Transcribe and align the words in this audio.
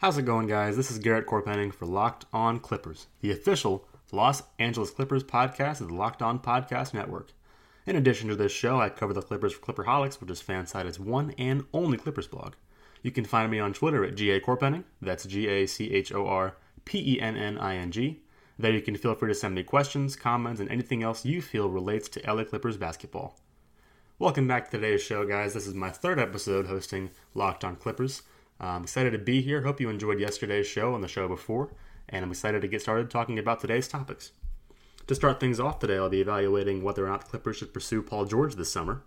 How's 0.00 0.18
it 0.18 0.26
going, 0.26 0.46
guys? 0.46 0.76
This 0.76 0.90
is 0.90 0.98
Garrett 0.98 1.26
Chorpenning 1.26 1.72
for 1.72 1.86
Locked 1.86 2.26
On 2.30 2.60
Clippers, 2.60 3.06
the 3.22 3.32
official 3.32 3.88
Los 4.12 4.42
Angeles 4.58 4.90
Clippers 4.90 5.24
podcast 5.24 5.80
of 5.80 5.88
the 5.88 5.94
Locked 5.94 6.20
On 6.20 6.38
Podcast 6.38 6.92
Network. 6.92 7.32
In 7.86 7.96
addition 7.96 8.28
to 8.28 8.36
this 8.36 8.52
show, 8.52 8.78
I 8.78 8.90
cover 8.90 9.14
the 9.14 9.22
Clippers 9.22 9.54
for 9.54 9.60
Clipperholics, 9.72 10.20
which 10.20 10.30
is 10.30 10.42
Fansided's 10.42 11.00
one 11.00 11.30
and 11.38 11.64
only 11.72 11.96
Clippers 11.96 12.26
blog. 12.26 12.56
You 13.00 13.10
can 13.10 13.24
find 13.24 13.50
me 13.50 13.58
on 13.58 13.72
Twitter 13.72 14.04
at 14.04 14.16
GA 14.16 14.38
Chorpenning. 14.38 14.84
That's 15.00 15.24
G 15.24 15.48
A 15.48 15.64
C 15.64 15.90
H 15.90 16.12
O 16.12 16.26
R 16.26 16.58
P 16.84 17.14
E 17.14 17.18
N 17.18 17.34
N 17.34 17.56
I 17.56 17.76
N 17.76 17.90
G. 17.90 18.20
There 18.58 18.74
you 18.74 18.82
can 18.82 18.96
feel 18.96 19.14
free 19.14 19.30
to 19.30 19.34
send 19.34 19.54
me 19.54 19.62
questions, 19.62 20.14
comments, 20.14 20.60
and 20.60 20.70
anything 20.70 21.02
else 21.02 21.24
you 21.24 21.40
feel 21.40 21.70
relates 21.70 22.10
to 22.10 22.30
LA 22.30 22.44
Clippers 22.44 22.76
basketball. 22.76 23.38
Welcome 24.18 24.46
back 24.46 24.66
to 24.66 24.76
today's 24.76 25.02
show, 25.02 25.24
guys. 25.24 25.54
This 25.54 25.66
is 25.66 25.72
my 25.72 25.88
third 25.88 26.18
episode 26.18 26.66
hosting 26.66 27.12
Locked 27.32 27.64
On 27.64 27.76
Clippers. 27.76 28.20
I'm 28.58 28.82
excited 28.82 29.10
to 29.12 29.18
be 29.18 29.42
here. 29.42 29.62
Hope 29.62 29.80
you 29.80 29.90
enjoyed 29.90 30.18
yesterday's 30.18 30.66
show 30.66 30.94
and 30.94 31.04
the 31.04 31.08
show 31.08 31.28
before, 31.28 31.72
and 32.08 32.24
I'm 32.24 32.30
excited 32.30 32.62
to 32.62 32.68
get 32.68 32.80
started 32.80 33.10
talking 33.10 33.38
about 33.38 33.60
today's 33.60 33.88
topics. 33.88 34.32
To 35.06 35.14
start 35.14 35.38
things 35.38 35.60
off 35.60 35.78
today, 35.78 35.98
I'll 35.98 36.08
be 36.08 36.20
evaluating 36.20 36.82
whether 36.82 37.04
or 37.04 37.08
not 37.08 37.20
the 37.20 37.30
Clippers 37.30 37.58
should 37.58 37.74
pursue 37.74 38.02
Paul 38.02 38.24
George 38.24 38.54
this 38.54 38.72
summer. 38.72 39.02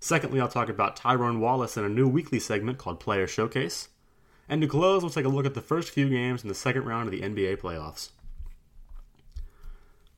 Secondly, 0.00 0.40
I'll 0.40 0.48
talk 0.48 0.68
about 0.68 0.96
Tyrone 0.96 1.40
Wallace 1.40 1.76
in 1.76 1.84
a 1.84 1.88
new 1.88 2.06
weekly 2.06 2.38
segment 2.38 2.76
called 2.76 3.00
Player 3.00 3.26
Showcase. 3.26 3.88
And 4.48 4.60
to 4.60 4.68
close, 4.68 5.02
we'll 5.02 5.10
take 5.10 5.24
a 5.24 5.30
look 5.30 5.46
at 5.46 5.54
the 5.54 5.62
first 5.62 5.90
few 5.90 6.10
games 6.10 6.42
in 6.42 6.48
the 6.48 6.54
second 6.54 6.84
round 6.84 7.06
of 7.08 7.12
the 7.12 7.22
NBA 7.22 7.58
playoffs. 7.58 8.10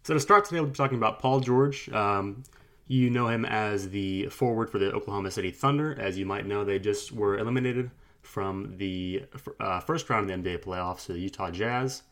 So 0.02 0.14
to 0.14 0.20
start 0.20 0.45
today, 0.45 0.61
we'll 0.61 0.70
be 0.70 0.77
talking 0.77 0.98
about 0.98 1.20
Paul 1.20 1.38
George. 1.41 1.88
Um, 1.91 2.42
you 2.88 3.11
know 3.11 3.28
him 3.28 3.45
as 3.45 3.91
the 3.91 4.27
forward 4.27 4.70
for 4.70 4.78
the 4.78 4.92
Oklahoma 4.92 5.30
City 5.30 5.50
Thunder. 5.50 5.97
As 6.00 6.19
you 6.19 6.27
might 6.27 6.47
know, 6.47 6.64
they 6.64 6.78
just 6.78 7.12
were 7.12 7.38
eliminated 7.38 7.91
from 8.27 8.77
the 8.77 9.25
uh, 9.61 9.80
first 9.80 10.11
round 10.11 10.30
of 10.30 10.43
the 10.43 10.51
NBA 10.51 10.65
playoffs 10.65 11.07
to 11.07 11.12
the 11.12 11.21
Utah 11.21 11.51
Jazz. 11.51 12.03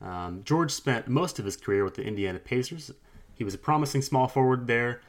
Um, 0.00 0.42
George 0.44 0.72
spent 0.72 1.08
most 1.08 1.38
of 1.38 1.44
his 1.44 1.56
career 1.56 1.84
with 1.84 1.94
the 1.94 2.04
Indiana 2.04 2.38
Pacers. 2.38 2.90
He 3.34 3.44
was 3.44 3.54
a 3.54 3.58
promising 3.58 4.02
small 4.02 4.26
forward 4.28 4.66
there, 4.66 5.00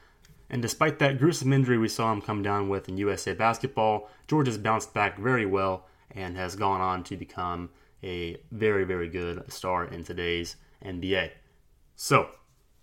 and 0.49 0.61
despite 0.61 0.99
that 0.99 1.17
gruesome 1.17 1.53
injury 1.53 1.77
we 1.77 1.87
saw 1.87 2.11
him 2.11 2.21
come 2.21 2.41
down 2.41 2.69
with 2.69 2.89
in 2.89 2.97
USA 2.97 3.33
basketball, 3.33 4.09
George 4.27 4.47
has 4.47 4.57
bounced 4.57 4.93
back 4.93 5.17
very 5.17 5.45
well 5.45 5.85
and 6.11 6.35
has 6.37 6.55
gone 6.55 6.81
on 6.81 7.03
to 7.03 7.15
become 7.15 7.69
a 8.03 8.37
very, 8.51 8.83
very 8.83 9.09
good 9.09 9.51
star 9.51 9.85
in 9.85 10.03
today's 10.03 10.55
NBA. 10.83 11.31
So, 11.95 12.29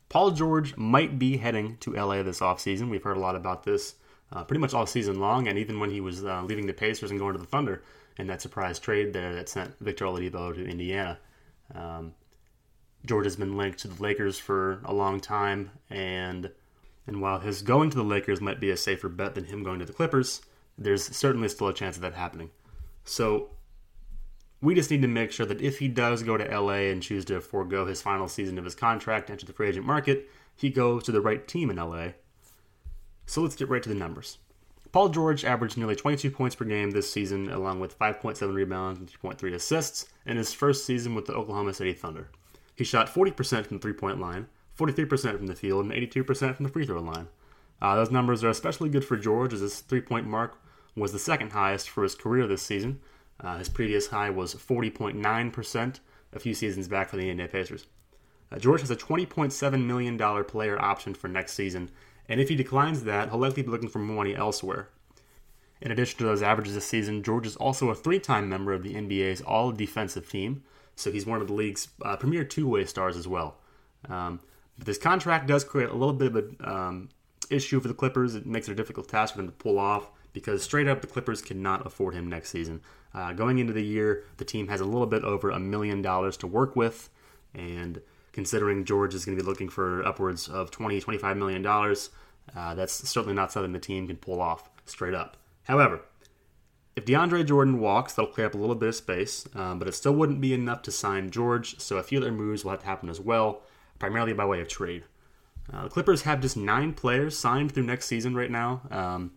Paul 0.09 0.31
George 0.31 0.77
might 0.77 1.19
be 1.19 1.39
heading 1.39 1.77
to 1.78 1.95
LA 1.95 2.22
this 2.22 2.41
offseason. 2.41 2.91
We've 2.91 3.03
heard 3.03 3.17
a 3.17 3.20
lot 3.20 3.34
about 3.34 3.65
this 3.65 3.97
uh, 4.32 4.44
pretty 4.44 4.60
much 4.60 4.74
all 4.74 4.86
season 4.86 5.20
long, 5.20 5.48
and 5.48 5.58
even 5.58 5.78
when 5.78 5.91
he 5.91 6.00
was 6.00 6.24
uh, 6.24 6.42
leaving 6.42 6.66
the 6.66 6.72
Pacers 6.72 7.10
and 7.10 7.20
going 7.20 7.34
to 7.34 7.38
the 7.38 7.46
Thunder 7.46 7.82
in 8.19 8.27
that 8.27 8.42
surprise 8.42 8.78
trade 8.78 9.12
there 9.12 9.34
that 9.34 9.48
sent 9.48 9.78
Victor 9.80 10.06
Oladipo 10.06 10.55
to 10.55 10.66
Indiana. 10.66 11.19
Um, 11.74 12.14
George 13.04 13.27
has 13.27 13.36
been 13.36 13.56
linked 13.56 13.78
to 13.80 13.88
the 13.88 14.02
Lakers 14.02 14.38
for 14.38 14.80
a 14.84 14.92
long 14.92 15.20
time, 15.20 15.70
and 15.91 16.50
and 17.06 17.20
while 17.20 17.38
his 17.38 17.62
going 17.62 17.91
to 17.91 17.97
the 17.97 18.02
Lakers 18.02 18.41
might 18.41 18.58
be 18.58 18.70
a 18.70 18.77
safer 18.77 19.08
bet 19.08 19.34
than 19.36 19.44
him 19.44 19.62
going 19.62 19.78
to 19.78 19.84
the 19.84 19.92
Clippers, 19.92 20.42
there's 20.77 21.04
certainly 21.04 21.48
still 21.48 21.69
a 21.69 21.74
chance 21.74 21.94
of 21.97 22.02
that 22.02 22.14
happening. 22.14 22.50
So 23.04 23.50
we 24.60 24.74
just 24.74 24.91
need 24.91 25.02
to 25.02 25.08
make 25.08 25.30
sure 25.30 25.47
that 25.47 25.60
if 25.60 25.78
he 25.78 25.86
does 25.86 26.24
go 26.24 26.36
to 26.36 26.60
LA 26.60 26.91
and 26.91 27.00
choose 27.00 27.24
to 27.27 27.41
forego 27.41 27.86
his 27.86 28.02
final 28.02 28.27
season 28.27 28.58
of 28.58 28.64
his 28.64 28.74
contract, 28.74 29.30
enter 29.30 29.47
the 29.47 29.52
free 29.52 29.69
agent 29.69 29.86
market, 29.86 30.28
he 30.56 30.70
goes 30.70 31.04
to 31.04 31.12
the 31.12 31.20
right 31.20 31.47
team 31.47 31.70
in 31.70 31.77
LA 31.77 32.08
so 33.27 33.42
let's 33.42 33.56
get 33.56 33.69
right 33.69 33.82
to 33.82 33.88
the 33.88 33.94
numbers. 33.94 34.38
Paul 34.92 35.10
George 35.10 35.44
averaged 35.44 35.77
nearly 35.77 35.96
22 35.96 36.30
points 36.30 36.55
per 36.55 36.64
game 36.64 36.92
this 36.92 37.12
season, 37.12 37.50
along 37.50 37.80
with 37.80 37.98
5.7 37.98 38.55
rebounds 38.55 38.98
and 38.98 39.10
3.3 39.10 39.52
assists 39.52 40.06
in 40.24 40.36
his 40.36 40.55
first 40.55 40.86
season 40.86 41.14
with 41.14 41.27
the 41.27 41.34
Oklahoma 41.34 41.74
City 41.74 41.92
Thunder. 41.92 42.30
He 42.74 42.84
shot 42.84 43.12
40% 43.12 43.66
from 43.66 43.77
the 43.77 43.82
three 43.82 43.92
point 43.92 44.20
line, 44.20 44.47
43% 44.78 45.36
from 45.36 45.47
the 45.48 45.54
field, 45.54 45.84
and 45.84 45.92
82% 45.92 46.54
from 46.54 46.65
the 46.65 46.72
free 46.72 46.86
throw 46.86 47.00
line. 47.00 47.28
Uh, 47.82 47.97
those 47.97 48.10
numbers 48.10 48.42
are 48.42 48.48
especially 48.48 48.88
good 48.88 49.04
for 49.04 49.16
George, 49.16 49.53
as 49.53 49.60
his 49.60 49.81
three 49.81 50.00
point 50.00 50.26
mark 50.26 50.59
was 50.94 51.12
the 51.12 51.19
second 51.19 51.53
highest 51.53 51.91
for 51.91 52.03
his 52.03 52.15
career 52.15 52.47
this 52.47 52.62
season. 52.62 53.00
Uh, 53.38 53.59
his 53.59 53.69
previous 53.69 54.06
high 54.06 54.31
was 54.31 54.54
40.9% 54.54 56.00
a 56.32 56.38
few 56.38 56.54
seasons 56.54 56.88
back 56.88 57.10
for 57.10 57.16
the 57.16 57.28
Indiana 57.28 57.50
Pacers. 57.50 57.86
Uh, 58.50 58.59
George 58.59 58.81
has 58.81 58.91
a 58.91 58.97
$20.7 58.97 59.84
million 59.84 60.44
player 60.44 60.81
option 60.81 61.15
for 61.15 61.28
next 61.28 61.53
season, 61.53 61.91
and 62.28 62.41
if 62.41 62.48
he 62.48 62.56
declines 62.56 63.04
that, 63.04 63.31
he'll 63.31 63.38
likely 63.38 63.62
be 63.62 63.70
looking 63.70 63.88
for 63.88 63.98
more 63.98 64.16
money 64.16 64.34
elsewhere. 64.34 64.88
In 65.81 65.91
addition 65.91 66.19
to 66.19 66.25
those 66.25 66.42
averages 66.42 66.75
this 66.75 66.87
season, 66.87 67.22
George 67.22 67.47
is 67.47 67.56
also 67.56 67.91
a 67.91 67.94
three 67.94 68.19
time 68.19 68.48
member 68.48 68.72
of 68.72 68.82
the 68.82 68.94
NBA's 68.94 69.42
all 69.42 69.72
defensive 69.72 70.28
team, 70.28 70.62
so 70.94 71.12
he's 71.12 71.26
one 71.26 71.41
of 71.41 71.47
the 71.47 71.53
league's 71.53 71.88
uh, 72.04 72.16
premier 72.16 72.44
two 72.44 72.66
way 72.66 72.84
stars 72.84 73.16
as 73.16 73.28
well. 73.28 73.56
Um, 74.09 74.41
but 74.78 74.86
this 74.86 74.98
contract 74.98 75.47
does 75.47 75.65
create 75.65 75.91
a 75.91 75.94
little 75.94 76.15
bit 76.15 76.28
of 76.28 76.36
an 76.36 76.56
um, 76.65 77.09
issue 77.50 77.81
for 77.81 77.88
the 77.88 77.94
Clippers. 77.94 78.34
It 78.34 78.47
makes 78.47 78.69
it 78.69 78.72
a 78.72 78.76
difficult 78.76 79.09
task 79.09 79.34
for 79.34 79.38
them 79.38 79.48
to 79.48 79.56
pull 79.56 79.78
off 79.78 80.10
because 80.32 80.62
straight 80.62 80.88
up, 80.88 81.00
the 81.00 81.06
Clippers 81.06 81.41
cannot 81.41 81.86
afford 81.86 82.15
him 82.15 82.28
next 82.28 82.50
season. 82.50 82.81
Uh, 83.15 83.32
going 83.32 83.59
into 83.59 83.72
the 83.72 83.84
year, 83.84 84.25
the 84.36 84.44
team 84.44 84.69
has 84.69 84.81
a 84.81 84.84
little 84.84 85.06
bit 85.06 85.25
over 85.25 85.50
a 85.50 85.59
million 85.59 86.03
dollars 86.03 86.36
to 86.38 86.47
work 86.47 86.76
with, 86.76 87.09
and 87.54 88.03
considering 88.36 88.84
George 88.84 89.14
is 89.14 89.24
going 89.24 89.36
to 89.36 89.42
be 89.42 89.48
looking 89.48 89.70
for 89.70 90.06
upwards 90.06 90.47
of 90.47 90.70
20, 90.70 91.00
25 91.00 91.36
million 91.38 91.62
dollars. 91.62 92.10
Uh, 92.54 92.74
that's 92.74 93.08
certainly 93.08 93.34
not 93.34 93.50
something 93.50 93.72
the 93.72 93.78
team 93.78 94.06
can 94.06 94.16
pull 94.16 94.42
off 94.42 94.69
straight 94.84 95.14
up. 95.14 95.38
However, 95.64 96.02
if 96.94 97.06
DeAndre 97.06 97.47
Jordan 97.47 97.80
walks, 97.80 98.12
that'll 98.12 98.30
clear 98.30 98.47
up 98.47 98.54
a 98.54 98.58
little 98.58 98.74
bit 98.74 98.91
of 98.91 98.94
space, 98.94 99.48
um, 99.54 99.78
but 99.78 99.88
it 99.88 99.94
still 99.94 100.14
wouldn't 100.14 100.42
be 100.42 100.52
enough 100.52 100.82
to 100.82 100.92
sign 100.92 101.30
George, 101.30 101.80
so 101.80 101.97
a 101.97 102.02
few 102.02 102.19
other 102.19 102.30
moves 102.30 102.62
will 102.62 102.72
have 102.72 102.80
to 102.80 102.86
happen 102.86 103.08
as 103.08 103.19
well, 103.19 103.62
primarily 103.98 104.34
by 104.34 104.44
way 104.44 104.60
of 104.60 104.68
trade. 104.68 105.04
Uh, 105.72 105.84
the 105.84 105.88
Clippers 105.88 106.22
have 106.22 106.41
just 106.41 106.58
nine 106.58 106.92
players 106.92 107.36
signed 107.36 107.72
through 107.72 107.84
next 107.84 108.04
season 108.04 108.34
right 108.34 108.50
now, 108.50 108.82
um, 108.91 109.32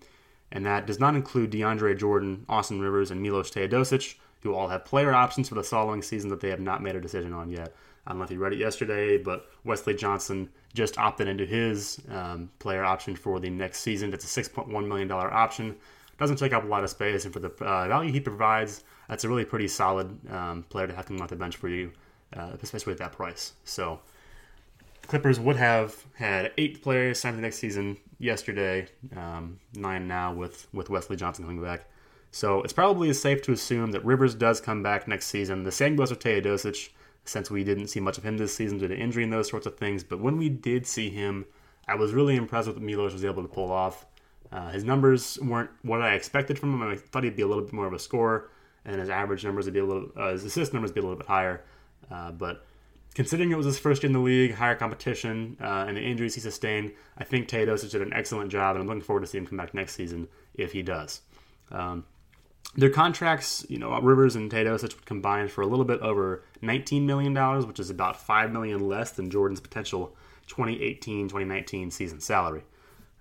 and 0.52 0.66
that 0.66 0.86
does 0.86 1.00
not 1.00 1.16
include 1.16 1.52
DeAndre 1.52 1.98
Jordan, 1.98 2.46
Austin 2.50 2.82
Rivers, 2.82 3.12
and 3.12 3.22
Milos 3.22 3.50
Teodosic, 3.50 4.16
who 4.42 4.54
all 4.54 4.68
have 4.68 4.86
player 4.86 5.14
options 5.14 5.50
for 5.50 5.56
the 5.56 5.64
following 5.64 6.02
season 6.02 6.30
that 6.30 6.40
they 6.40 6.50
have 6.50 6.60
not 6.60 6.82
made 6.82 6.96
a 6.96 7.02
decision 7.02 7.34
on 7.34 7.50
yet. 7.50 7.74
I 8.06 8.12
don't 8.12 8.20
know 8.20 8.26
if 8.26 8.32
you 8.32 8.40
read 8.40 8.54
it 8.54 8.60
yesterday, 8.60 9.18
but 9.18 9.50
Wesley 9.64 9.94
Johnson 9.94 10.50
just 10.74 10.98
opted 10.98 11.28
into 11.28 11.46
his 11.46 12.02
um, 12.10 12.50
player 12.60 12.84
option 12.84 13.16
for 13.16 13.40
the 13.40 13.50
next 13.50 13.82
season. 13.82 14.14
It's 14.14 14.38
a 14.38 14.42
$6.1 14.42 14.88
million 14.88 15.12
option. 15.12 15.76
Doesn't 16.18 16.38
take 16.38 16.54
up 16.54 16.64
a 16.64 16.68
lot 16.68 16.84
of 16.84 16.90
space, 16.90 17.26
and 17.26 17.34
for 17.34 17.40
the 17.40 17.50
uh, 17.64 17.88
value 17.88 18.12
he 18.12 18.20
provides, 18.20 18.84
that's 19.08 19.24
a 19.24 19.30
really 19.30 19.46
pretty 19.46 19.68
solid 19.68 20.18
um, 20.32 20.64
player 20.64 20.88
to 20.88 20.94
have 20.94 21.06
come 21.06 21.22
off 21.22 21.30
the 21.30 21.36
bench 21.36 21.56
for 21.56 21.70
you, 21.70 21.92
uh, 22.36 22.52
especially 22.62 22.94
at 22.94 23.00
that 23.00 23.12
price. 23.12 23.54
So, 23.64 24.00
Clippers 25.08 25.40
would 25.40 25.56
have 25.56 25.96
had 26.16 26.52
eight 26.58 26.84
players 26.84 27.20
signed 27.20 27.38
the 27.38 27.42
next 27.42 27.58
season 27.58 27.98
yesterday, 28.20 28.88
um, 29.16 29.60
nine 29.74 30.08
now 30.08 30.34
with, 30.34 30.68
with 30.74 30.90
Wesley 30.90 31.16
Johnson 31.16 31.46
coming 31.46 31.64
back. 31.64 31.86
So 32.32 32.62
it's 32.62 32.74
probably 32.74 33.12
safe 33.14 33.42
to 33.44 33.52
assume 33.52 33.92
that 33.92 34.06
Rivers 34.06 34.36
does 34.36 34.62
come 34.62 34.84
back 34.84 35.08
next 35.08 35.28
season. 35.28 35.64
The 35.64 35.72
same 35.72 35.96
goes 35.96 36.12
for 36.12 36.16
Teodosic 36.16 36.90
since 37.26 37.50
we 37.50 37.64
didn't 37.64 37.88
see 37.88 38.00
much 38.00 38.18
of 38.18 38.24
him 38.24 38.38
this 38.38 38.56
season 38.56 38.78
due 38.78 38.88
to 38.88 38.98
injury 38.98 39.24
and 39.24 39.34
those 39.34 39.50
sorts 39.50 39.66
of 39.66 39.78
things. 39.78 40.04
But 40.04 40.20
when 40.20 40.38
we 40.38 40.50
did 40.50 40.86
see 40.86 41.10
him, 41.10 41.46
I 41.88 41.96
was 41.96 42.14
really 42.14 42.36
impressed 42.36 42.68
with 42.68 42.78
what 42.78 42.84
Milos 42.84 43.14
was 43.14 43.26
able 43.26 43.42
to 43.42 43.50
pull 43.50 43.72
off. 43.72 44.06
Uh, 44.52 44.70
his 44.70 44.84
numbers 44.84 45.38
weren't 45.42 45.70
what 45.82 46.02
I 46.02 46.14
expected 46.14 46.58
from 46.58 46.74
him. 46.74 46.84
I 46.84 46.96
thought 46.96 47.24
he'd 47.24 47.36
be 47.36 47.42
a 47.42 47.48
little 47.48 47.64
bit 47.64 47.74
more 47.74 47.88
of 47.88 47.94
a 47.94 48.00
scorer, 48.00 48.50
and 48.86 49.00
his 49.00 49.10
average 49.10 49.44
numbers 49.44 49.66
would 49.66 49.74
be 49.74 49.80
a 49.80 49.86
little, 49.86 50.10
uh, 50.16 50.32
his 50.32 50.44
assist 50.44 50.74
numbers 50.74 50.90
would 50.90 50.96
be 50.96 51.02
a 51.02 51.04
little 51.04 51.18
bit 51.18 51.28
higher. 51.28 51.64
Uh, 52.10 52.32
but 52.32 52.66
considering 53.14 53.52
it 53.52 53.58
was 53.58 53.66
his 53.66 53.78
first 53.78 54.02
year 54.02 54.08
in 54.08 54.14
the 54.14 54.20
league, 54.20 54.54
higher 54.54 54.76
competition, 54.76 55.58
uh, 55.62 55.86
and 55.88 55.98
the 55.98 56.02
injuries 56.02 56.36
he 56.36 56.42
sustained, 56.42 56.92
I 57.18 57.24
think 57.24 57.48
Teodosic 57.48 57.92
did 57.92 58.02
an 58.02 58.14
excellent 58.14 58.52
job, 58.52 58.76
and 58.76 58.84
I'm 58.84 58.88
looking 58.88 59.02
forward 59.02 59.22
to 59.22 59.28
seeing 59.28 59.44
him 59.44 59.50
come 59.50 59.58
back 59.58 59.74
next 59.74 59.94
season 59.96 60.28
if 60.56 60.72
he 60.72 60.82
does. 60.82 61.22
Um, 61.72 62.06
their 62.76 62.90
contracts, 62.90 63.66
you 63.68 63.78
know, 63.78 64.00
Rivers 64.00 64.36
and 64.36 64.50
Teodosic 64.52 64.96
would 64.96 65.06
combine 65.06 65.48
for 65.48 65.62
a 65.62 65.68
little 65.68 65.86
bit 65.86 66.00
over 66.02 66.44
$19 66.62 67.04
million, 67.04 67.36
which 67.68 67.80
is 67.80 67.90
about 67.90 68.22
5 68.22 68.52
million 68.52 68.88
less 68.88 69.12
than 69.12 69.30
Jordan's 69.30 69.60
potential 69.60 70.16
2018-2019 70.50 71.92
season 71.92 72.20
salary. 72.20 72.64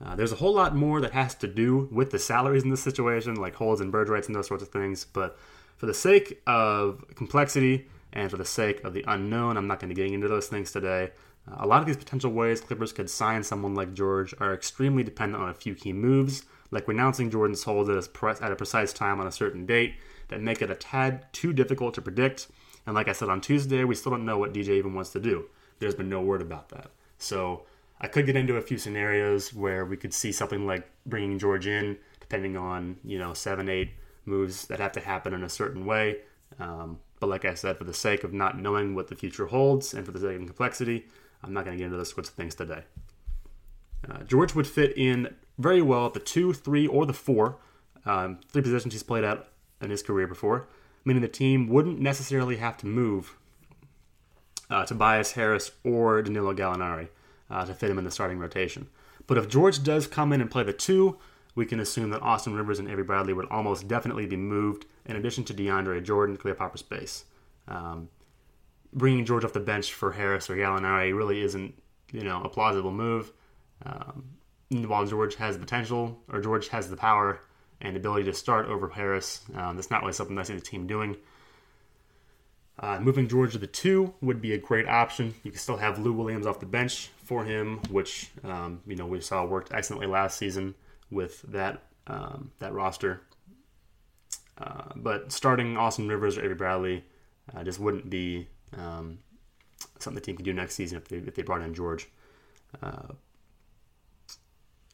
Uh, 0.04 0.14
there's 0.14 0.32
a 0.32 0.36
whole 0.36 0.54
lot 0.54 0.76
more 0.76 1.00
that 1.00 1.12
has 1.12 1.34
to 1.34 1.48
do 1.48 1.88
with 1.90 2.10
the 2.10 2.18
salaries 2.18 2.62
in 2.62 2.70
this 2.70 2.82
situation, 2.82 3.34
like 3.34 3.54
holds 3.54 3.80
and 3.80 3.90
bird 3.90 4.08
rights 4.08 4.26
and 4.26 4.36
those 4.36 4.46
sorts 4.46 4.62
of 4.62 4.68
things. 4.68 5.04
But 5.04 5.38
for 5.76 5.86
the 5.86 5.94
sake 5.94 6.40
of 6.46 7.04
complexity 7.16 7.88
and 8.12 8.30
for 8.30 8.36
the 8.36 8.44
sake 8.44 8.84
of 8.84 8.92
the 8.92 9.04
unknown, 9.08 9.56
I'm 9.56 9.66
not 9.66 9.80
going 9.80 9.88
to 9.88 9.94
get 9.94 10.12
into 10.12 10.28
those 10.28 10.46
things 10.46 10.70
today. 10.70 11.10
Uh, 11.50 11.56
a 11.60 11.66
lot 11.66 11.80
of 11.80 11.86
these 11.86 11.96
potential 11.96 12.30
ways 12.30 12.60
Clippers 12.60 12.92
could 12.92 13.10
sign 13.10 13.42
someone 13.42 13.74
like 13.74 13.94
George 13.94 14.34
are 14.38 14.54
extremely 14.54 15.02
dependent 15.02 15.42
on 15.42 15.48
a 15.48 15.54
few 15.54 15.74
key 15.74 15.92
moves 15.92 16.44
like 16.70 16.88
renouncing 16.88 17.30
Jordan's 17.30 17.64
hold 17.64 17.88
at 17.90 18.06
a 18.06 18.56
precise 18.56 18.92
time 18.92 19.20
on 19.20 19.26
a 19.26 19.32
certain 19.32 19.66
date 19.66 19.94
that 20.28 20.40
make 20.40 20.60
it 20.62 20.70
a 20.70 20.74
tad 20.74 21.32
too 21.32 21.52
difficult 21.52 21.94
to 21.94 22.02
predict. 22.02 22.48
And 22.86 22.94
like 22.94 23.08
I 23.08 23.12
said 23.12 23.28
on 23.28 23.40
Tuesday, 23.40 23.84
we 23.84 23.94
still 23.94 24.10
don't 24.10 24.24
know 24.24 24.38
what 24.38 24.52
DJ 24.52 24.70
even 24.70 24.94
wants 24.94 25.10
to 25.10 25.20
do. 25.20 25.46
There's 25.78 25.94
been 25.94 26.08
no 26.08 26.20
word 26.20 26.42
about 26.42 26.68
that. 26.70 26.90
So 27.18 27.64
I 28.00 28.06
could 28.08 28.26
get 28.26 28.36
into 28.36 28.56
a 28.56 28.62
few 28.62 28.78
scenarios 28.78 29.52
where 29.52 29.84
we 29.84 29.96
could 29.96 30.14
see 30.14 30.32
something 30.32 30.66
like 30.66 30.88
bringing 31.06 31.38
George 31.38 31.66
in, 31.66 31.98
depending 32.20 32.56
on 32.56 32.96
you 33.04 33.18
know 33.18 33.34
seven, 33.34 33.68
eight 33.68 33.90
moves 34.24 34.66
that 34.66 34.78
have 34.78 34.92
to 34.92 35.00
happen 35.00 35.34
in 35.34 35.42
a 35.42 35.48
certain 35.48 35.86
way. 35.86 36.18
Um, 36.60 36.98
but 37.20 37.28
like 37.28 37.44
I 37.44 37.54
said, 37.54 37.76
for 37.76 37.84
the 37.84 37.94
sake 37.94 38.24
of 38.24 38.32
not 38.32 38.58
knowing 38.58 38.94
what 38.94 39.08
the 39.08 39.16
future 39.16 39.46
holds 39.46 39.94
and 39.94 40.04
for 40.06 40.12
the 40.12 40.20
sake 40.20 40.40
of 40.40 40.46
complexity, 40.46 41.06
I'm 41.42 41.52
not 41.52 41.64
going 41.64 41.76
to 41.76 41.78
get 41.78 41.86
into 41.86 41.96
those 41.96 42.12
sorts 42.12 42.28
of 42.28 42.34
things 42.36 42.54
today. 42.54 42.84
Uh, 44.08 44.22
George 44.22 44.54
would 44.54 44.66
fit 44.66 44.96
in 44.96 45.34
very 45.58 45.82
well 45.82 46.06
at 46.06 46.14
the 46.14 46.20
two, 46.20 46.52
three, 46.52 46.86
or 46.86 47.04
the 47.04 47.12
four, 47.12 47.56
um, 48.06 48.38
three 48.48 48.62
positions 48.62 48.94
he's 48.94 49.02
played 49.02 49.24
at 49.24 49.48
in 49.80 49.90
his 49.90 50.02
career 50.02 50.26
before, 50.26 50.68
meaning 51.04 51.22
the 51.22 51.28
team 51.28 51.68
wouldn't 51.68 52.00
necessarily 52.00 52.56
have 52.56 52.76
to 52.78 52.86
move 52.86 53.36
uh, 54.70 54.84
Tobias 54.84 55.32
Harris 55.32 55.72
or 55.84 56.22
Danilo 56.22 56.54
Gallinari 56.54 57.08
uh, 57.50 57.64
to 57.64 57.74
fit 57.74 57.90
him 57.90 57.98
in 57.98 58.04
the 58.04 58.10
starting 58.10 58.38
rotation. 58.38 58.88
But 59.26 59.38
if 59.38 59.48
George 59.48 59.82
does 59.82 60.06
come 60.06 60.32
in 60.32 60.40
and 60.40 60.50
play 60.50 60.62
the 60.62 60.72
two, 60.72 61.18
we 61.54 61.66
can 61.66 61.80
assume 61.80 62.10
that 62.10 62.22
Austin 62.22 62.54
Rivers 62.54 62.78
and 62.78 62.88
Avery 62.88 63.04
Bradley 63.04 63.32
would 63.32 63.48
almost 63.50 63.88
definitely 63.88 64.26
be 64.26 64.36
moved, 64.36 64.86
in 65.06 65.16
addition 65.16 65.44
to 65.44 65.54
DeAndre 65.54 66.02
Jordan, 66.02 66.36
clear 66.36 66.54
proper 66.54 66.78
space. 66.78 67.24
Um, 67.66 68.08
bringing 68.92 69.24
George 69.24 69.44
off 69.44 69.52
the 69.52 69.60
bench 69.60 69.92
for 69.92 70.12
Harris 70.12 70.48
or 70.48 70.56
Gallinari 70.56 71.16
really 71.16 71.42
isn't, 71.42 71.74
you 72.12 72.22
know, 72.22 72.42
a 72.42 72.48
plausible 72.48 72.92
move. 72.92 73.32
Um, 73.84 74.24
while 74.70 75.06
George 75.06 75.36
has 75.36 75.56
the 75.56 75.60
potential, 75.60 76.18
or 76.30 76.40
George 76.40 76.68
has 76.68 76.90
the 76.90 76.96
power 76.96 77.40
and 77.80 77.96
ability 77.96 78.24
to 78.24 78.32
start 78.32 78.66
over 78.66 78.88
Harris, 78.88 79.42
um, 79.54 79.76
that's 79.76 79.90
not 79.90 80.00
really 80.02 80.12
something 80.12 80.36
I 80.38 80.42
see 80.42 80.54
the 80.54 80.60
team 80.60 80.86
doing. 80.86 81.16
Uh, 82.80 82.98
moving 83.00 83.26
George 83.28 83.52
to 83.52 83.58
the 83.58 83.66
two 83.66 84.14
would 84.20 84.40
be 84.40 84.52
a 84.52 84.58
great 84.58 84.86
option. 84.86 85.34
You 85.42 85.50
can 85.50 85.58
still 85.58 85.76
have 85.76 85.98
Lou 85.98 86.12
Williams 86.12 86.46
off 86.46 86.60
the 86.60 86.66
bench 86.66 87.10
for 87.24 87.44
him, 87.44 87.80
which 87.90 88.30
um, 88.44 88.80
you 88.86 88.94
know 88.94 89.06
we 89.06 89.20
saw 89.20 89.44
worked 89.44 89.72
excellently 89.72 90.06
last 90.06 90.38
season 90.38 90.74
with 91.10 91.42
that 91.42 91.82
um, 92.06 92.52
that 92.60 92.72
roster. 92.72 93.22
Uh, 94.56 94.92
but 94.94 95.32
starting 95.32 95.76
Austin 95.76 96.08
Rivers 96.08 96.38
or 96.38 96.44
Avery 96.44 96.54
Bradley 96.54 97.04
uh, 97.54 97.64
just 97.64 97.80
wouldn't 97.80 98.10
be 98.10 98.46
um, 98.76 99.18
something 99.98 100.14
the 100.14 100.20
team 100.20 100.36
could 100.36 100.44
do 100.44 100.52
next 100.52 100.74
season 100.74 100.98
if 100.98 101.08
they, 101.08 101.16
if 101.16 101.34
they 101.34 101.42
brought 101.42 101.62
in 101.62 101.74
George. 101.74 102.08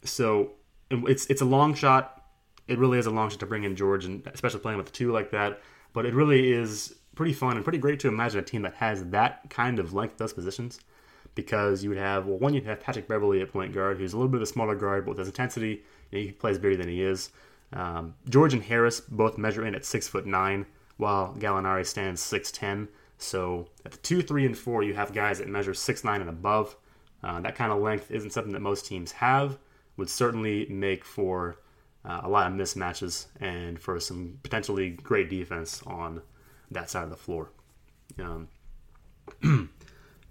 So 0.04 0.52
it's 0.90 1.26
it's 1.26 1.42
a 1.42 1.46
long 1.46 1.74
shot. 1.74 2.22
It 2.68 2.78
really 2.78 2.98
is 2.98 3.06
a 3.06 3.10
long 3.10 3.30
shot 3.30 3.40
to 3.40 3.46
bring 3.46 3.64
in 3.64 3.76
George, 3.76 4.04
and 4.04 4.26
especially 4.26 4.60
playing 4.60 4.78
with 4.78 4.92
two 4.92 5.12
like 5.12 5.30
that. 5.32 5.60
But 5.92 6.06
it 6.06 6.14
really 6.14 6.52
is 6.52 6.94
pretty 7.14 7.32
fun 7.32 7.56
and 7.56 7.64
pretty 7.64 7.78
great 7.78 8.00
to 8.00 8.08
imagine 8.08 8.40
a 8.40 8.42
team 8.42 8.62
that 8.62 8.74
has 8.74 9.04
that 9.10 9.48
kind 9.50 9.78
of 9.78 9.94
length 9.94 10.18
those 10.18 10.32
positions. 10.32 10.80
Because 11.34 11.82
you 11.82 11.90
would 11.90 11.98
have 11.98 12.26
well, 12.26 12.38
one 12.38 12.54
you'd 12.54 12.64
have 12.64 12.80
Patrick 12.80 13.08
Beverley 13.08 13.40
at 13.40 13.52
point 13.52 13.72
guard, 13.74 13.98
who's 13.98 14.12
a 14.12 14.16
little 14.16 14.30
bit 14.30 14.36
of 14.36 14.42
a 14.42 14.46
smaller 14.46 14.76
guard, 14.76 15.04
but 15.04 15.10
with 15.12 15.18
his 15.18 15.28
intensity, 15.28 15.82
you 16.10 16.18
know, 16.18 16.26
he 16.26 16.32
plays 16.32 16.58
bigger 16.58 16.76
than 16.76 16.88
he 16.88 17.02
is. 17.02 17.30
Um, 17.72 18.14
George 18.28 18.54
and 18.54 18.62
Harris 18.62 19.00
both 19.00 19.36
measure 19.36 19.66
in 19.66 19.74
at 19.74 19.84
six 19.84 20.06
foot 20.06 20.26
nine, 20.26 20.64
while 20.96 21.34
Gallinari 21.38 21.84
stands 21.84 22.20
six 22.20 22.52
ten. 22.52 22.88
So 23.18 23.68
at 23.84 23.92
the 23.92 23.98
two, 23.98 24.22
three, 24.22 24.46
and 24.46 24.56
four, 24.56 24.84
you 24.84 24.94
have 24.94 25.12
guys 25.12 25.38
that 25.38 25.48
measure 25.48 25.74
six 25.74 26.04
nine 26.04 26.20
and 26.20 26.30
above. 26.30 26.76
Uh, 27.22 27.40
that 27.40 27.56
kind 27.56 27.72
of 27.72 27.80
length 27.80 28.10
isn't 28.10 28.30
something 28.30 28.52
that 28.52 28.60
most 28.60 28.86
teams 28.86 29.10
have. 29.12 29.58
Would 29.96 30.10
certainly 30.10 30.66
make 30.68 31.04
for 31.04 31.58
uh, 32.04 32.20
a 32.22 32.28
lot 32.28 32.46
of 32.46 32.52
mismatches 32.52 33.26
and 33.40 33.80
for 33.80 33.98
some 34.00 34.38
potentially 34.42 34.90
great 34.90 35.30
defense 35.30 35.82
on 35.86 36.22
that 36.70 36.90
side 36.90 37.04
of 37.04 37.10
the 37.10 37.16
floor. 37.16 37.50
Um, 38.18 38.48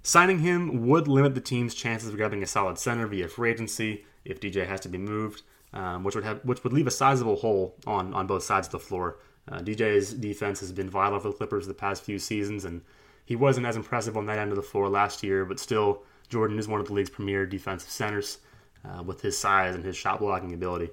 signing 0.04 0.39
him 0.39 0.88
would 0.88 1.07
limit 1.07 1.36
the 1.36 1.42
team's 1.42 1.74
chances 1.74 2.10
of 2.10 2.18
grabbing 2.18 2.44
a 2.44 2.48
solid 2.48 2.77
center 2.77 3.07
via 3.07 3.27
free 3.27 3.51
agency 3.51 4.06
if 4.25 4.39
DJ 4.39 4.68
has 4.68 4.80
to 4.81 4.89
be 4.89 4.98
moved, 4.98 5.42
um, 5.74 6.04
which 6.04 6.16
would 6.16 6.24
have 6.24 6.39
which 6.44 6.63
would 6.63 6.74
leave 6.74 6.88
a 6.88 6.92
sizable 6.92 7.38
hole 7.38 7.75
on 7.88 8.13
on 8.13 8.27
both 8.27 8.44
sides 8.44 8.68
of 8.68 8.71
the 8.74 8.80
floor. 8.80 9.19
Uh, 9.51 9.59
DJ's 9.59 10.13
defense 10.13 10.62
has 10.62 10.71
been 10.71 10.89
vital 10.89 11.19
for 11.19 11.30
the 11.30 11.33
Clippers 11.33 11.68
the 11.68 11.74
past 11.74 12.04
few 12.04 12.18
seasons, 12.18 12.63
and 12.63 12.81
he 13.25 13.36
wasn't 13.36 13.66
as 13.66 13.75
impressive 13.75 14.16
on 14.16 14.25
that 14.27 14.38
end 14.38 14.51
of 14.51 14.56
the 14.56 14.62
floor 14.62 14.88
last 14.88 15.24
year. 15.24 15.44
But 15.44 15.59
still, 15.59 16.04
Jordan 16.30 16.59
is 16.59 16.68
one 16.68 16.80
of 16.80 16.88
the 16.88 16.94
league's 16.94 17.09
premier 17.09 17.45
defensive 17.45 17.89
centers 17.89 18.38
uh, 18.85 19.03
with 19.03 19.21
his 19.21 19.38
size 19.38 19.75
and 19.75 19.83
his 19.83 19.95
shot 19.95 20.19
blocking 20.19 20.53
ability. 20.53 20.89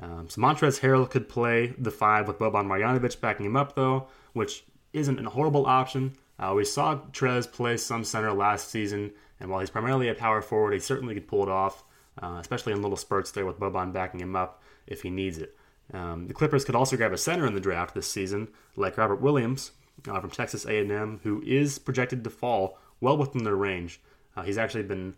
Um, 0.00 0.28
so 0.28 0.40
Montrezl 0.40 0.80
Harrell 0.80 1.08
could 1.08 1.28
play 1.28 1.74
the 1.78 1.90
five 1.90 2.26
with 2.26 2.38
Boban 2.38 2.66
Marjanovic 2.66 3.20
backing 3.20 3.46
him 3.46 3.56
up, 3.56 3.74
though, 3.76 4.08
which 4.32 4.64
isn't 4.92 5.24
a 5.24 5.30
horrible 5.30 5.66
option. 5.66 6.14
Uh, 6.38 6.52
we 6.56 6.64
saw 6.64 6.98
Trez 7.12 7.50
play 7.50 7.76
some 7.76 8.04
center 8.04 8.32
last 8.32 8.70
season, 8.70 9.12
and 9.38 9.50
while 9.50 9.60
he's 9.60 9.70
primarily 9.70 10.08
a 10.08 10.14
power 10.14 10.42
forward, 10.42 10.72
he 10.72 10.80
certainly 10.80 11.14
could 11.14 11.28
pull 11.28 11.42
it 11.44 11.48
off, 11.48 11.84
uh, 12.20 12.38
especially 12.40 12.72
in 12.72 12.82
little 12.82 12.96
spurts 12.96 13.30
there 13.30 13.46
with 13.46 13.60
Boban 13.60 13.92
backing 13.92 14.20
him 14.20 14.34
up 14.34 14.62
if 14.86 15.02
he 15.02 15.10
needs 15.10 15.38
it. 15.38 15.56
Um, 15.92 16.26
the 16.26 16.34
Clippers 16.34 16.64
could 16.64 16.74
also 16.74 16.96
grab 16.96 17.12
a 17.12 17.18
center 17.18 17.46
in 17.46 17.54
the 17.54 17.60
draft 17.60 17.94
this 17.94 18.10
season, 18.10 18.48
like 18.74 18.98
Robert 18.98 19.20
Williams 19.20 19.72
uh, 20.08 20.20
from 20.20 20.30
Texas 20.30 20.64
A&M, 20.64 21.20
who 21.22 21.42
is 21.42 21.78
projected 21.78 22.24
to 22.24 22.30
fall 22.30 22.78
well 23.00 23.16
within 23.16 23.44
their 23.44 23.54
range. 23.56 24.00
Uh, 24.36 24.42
he's 24.42 24.58
actually 24.58 24.82
been 24.82 25.14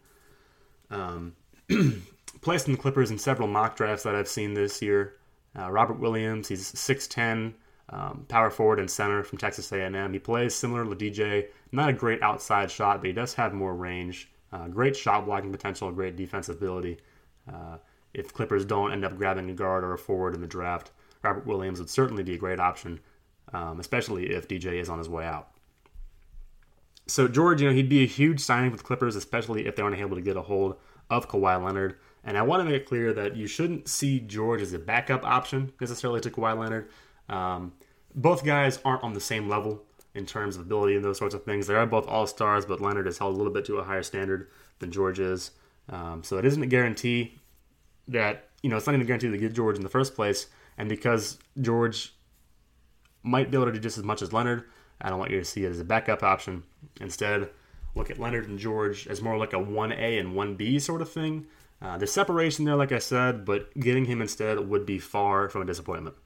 um, 0.91 1.35
placed 2.41 2.67
in 2.67 2.73
the 2.73 2.79
Clippers 2.79 3.11
in 3.11 3.19
several 3.19 3.49
mock 3.49 3.77
drafts 3.77 4.05
that 4.05 4.15
I've 4.15 4.29
seen 4.29 4.55
this 4.55 4.83
year. 4.83 5.17
Uh, 5.59 5.71
Robert 5.71 5.99
Williams, 5.99 6.49
he's 6.49 6.73
6'10", 6.73 7.55
um, 7.91 8.27
power 8.29 8.51
forward 8.51 8.79
and 8.79 8.91
center 8.91 9.23
from 9.23 9.39
Texas 9.39 9.71
A&M. 9.73 10.13
He 10.13 10.19
plays 10.19 10.55
similar 10.55 10.85
to 10.85 10.91
DJ. 10.95 11.47
Not 11.73 11.89
a 11.89 11.93
great 11.93 12.23
outside 12.23 12.71
shot, 12.71 13.01
but 13.01 13.07
he 13.07 13.13
does 13.13 13.35
have 13.35 13.55
more 13.55 13.75
range. 13.75 14.31
Uh, 14.53 14.69
great 14.69 14.97
shot 14.97 15.25
blocking 15.25 15.53
potential, 15.53 15.91
great 15.93 16.17
defensive 16.17 16.57
ability. 16.57 16.99
Uh, 17.53 17.79
if 18.15 18.33
Clippers 18.33 18.65
don't 18.65 18.93
end 18.93 19.05
up 19.05 19.17
grabbing 19.17 19.51
a 19.51 19.53
guard 19.53 19.85
or 19.85 19.93
a 19.93 19.99
forward 19.99 20.35
in 20.35 20.41
the 20.41 20.47
draft, 20.47 20.91
Robert 21.23 21.47
Williams 21.47 21.79
would 21.79 21.91
certainly 21.91 22.23
be 22.23 22.35
a 22.35 22.39
great 22.39 22.61
option, 22.61 23.01
um, 23.53 23.81
especially 23.81 24.31
if 24.31 24.49
DJ 24.49 24.81
is 24.81 24.89
on 24.89 24.99
his 24.99 25.09
way 25.09 25.25
out. 25.25 25.51
So 27.07 27.29
George, 27.29 27.61
you 27.61 27.69
know, 27.69 27.75
he'd 27.75 27.89
be 27.89 28.03
a 28.03 28.07
huge 28.07 28.41
signing 28.41 28.71
for 28.71 28.77
the 28.77 28.83
Clippers, 28.83 29.17
especially 29.17 29.67
if 29.67 29.77
they 29.77 29.83
aren't 29.83 29.99
able 29.99 30.17
to 30.17 30.23
get 30.23 30.37
a 30.37 30.43
hold 30.43 30.77
of 31.11 31.29
Kawhi 31.29 31.63
Leonard. 31.63 31.99
And 32.27 32.37
I 32.37 32.43
want 32.43 32.61
to 32.61 32.65
make 32.65 32.83
it 32.83 32.87
clear 32.87 33.13
that 33.13 33.37
you 33.37 33.47
shouldn't 33.47 33.89
see 33.89 34.19
George 34.21 34.61
as 34.61 34.73
a 34.73 34.79
backup 34.79 35.25
option 35.25 35.73
necessarily 35.81 36.21
to 36.21 36.31
Kawhi 36.31 36.59
Leonard. 36.59 36.89
Um, 37.29 37.73
both 38.15 38.45
guys 38.45 38.81
aren't 38.85 39.05
on 39.05 39.15
the 39.15 39.21
same 39.21 39.49
level 39.49 39.85
in 40.15 40.27
terms 40.27 40.57
of 40.57 40.63
ability 40.63 40.97
and 40.97 41.05
those 41.05 41.19
sorts 41.19 41.35
of 41.35 41.45
things. 41.45 41.69
They 41.69 41.75
are 41.75 41.87
both 41.87 42.07
all 42.09 42.27
stars, 42.27 42.67
but 42.67 42.81
Leonard 42.81 43.07
is 43.07 43.19
held 43.19 43.35
a 43.35 43.37
little 43.37 43.53
bit 43.53 43.65
to 43.67 43.77
a 43.77 43.85
higher 43.85 44.03
standard 44.03 44.49
than 44.81 44.91
George 44.91 45.21
is. 45.21 45.53
Um, 45.89 46.25
so 46.25 46.37
it 46.37 46.45
isn't 46.45 46.63
a 46.63 46.67
guarantee 46.67 47.39
that 48.09 48.49
you 48.63 48.71
know 48.71 48.77
it's 48.77 48.87
not 48.87 48.95
even 48.95 49.03
a 49.03 49.07
guarantee 49.07 49.31
to 49.31 49.39
get 49.39 49.53
George 49.53 49.77
in 49.77 49.83
the 49.83 49.89
first 49.89 50.17
place. 50.17 50.49
And 50.79 50.89
because 50.89 51.39
George 51.61 52.13
might 53.23 53.51
be 53.51 53.57
able 53.57 53.67
to 53.67 53.73
do 53.73 53.79
just 53.79 53.99
as 53.99 54.05
much 54.05 54.21
as 54.21 54.33
Leonard, 54.33 54.65
I 55.01 55.11
don't 55.11 55.19
want 55.19 55.31
you 55.31 55.39
to 55.39 55.45
see 55.45 55.65
it 55.65 55.71
as 55.71 55.81
a 55.81 55.85
backup 55.85 56.23
option. 56.23 56.65
Instead, 57.01 57.51
look 57.95 58.11
at 58.11 58.19
Leonard 58.19 58.49
and 58.49 58.59
George 58.59 59.07
as 59.07 59.23
more 59.23 59.37
like 59.37 59.53
a 59.53 59.57
1A 59.57 60.19
and 60.19 60.35
1B 60.35 60.81
sort 60.81 61.03
of 61.03 61.11
thing. 61.11 61.47
Uh, 61.81 61.99
there's 61.99 62.13
separation 62.13 62.65
there, 62.65 62.77
like 62.77 62.93
I 62.93 62.99
said, 62.99 63.45
but 63.45 63.79
getting 63.79 64.07
him 64.07 64.23
instead 64.23 64.59
would 64.59 64.87
be 64.87 64.99
far 64.99 65.49
from 65.49 65.63
a 65.63 65.67
disappointment. 65.67 66.17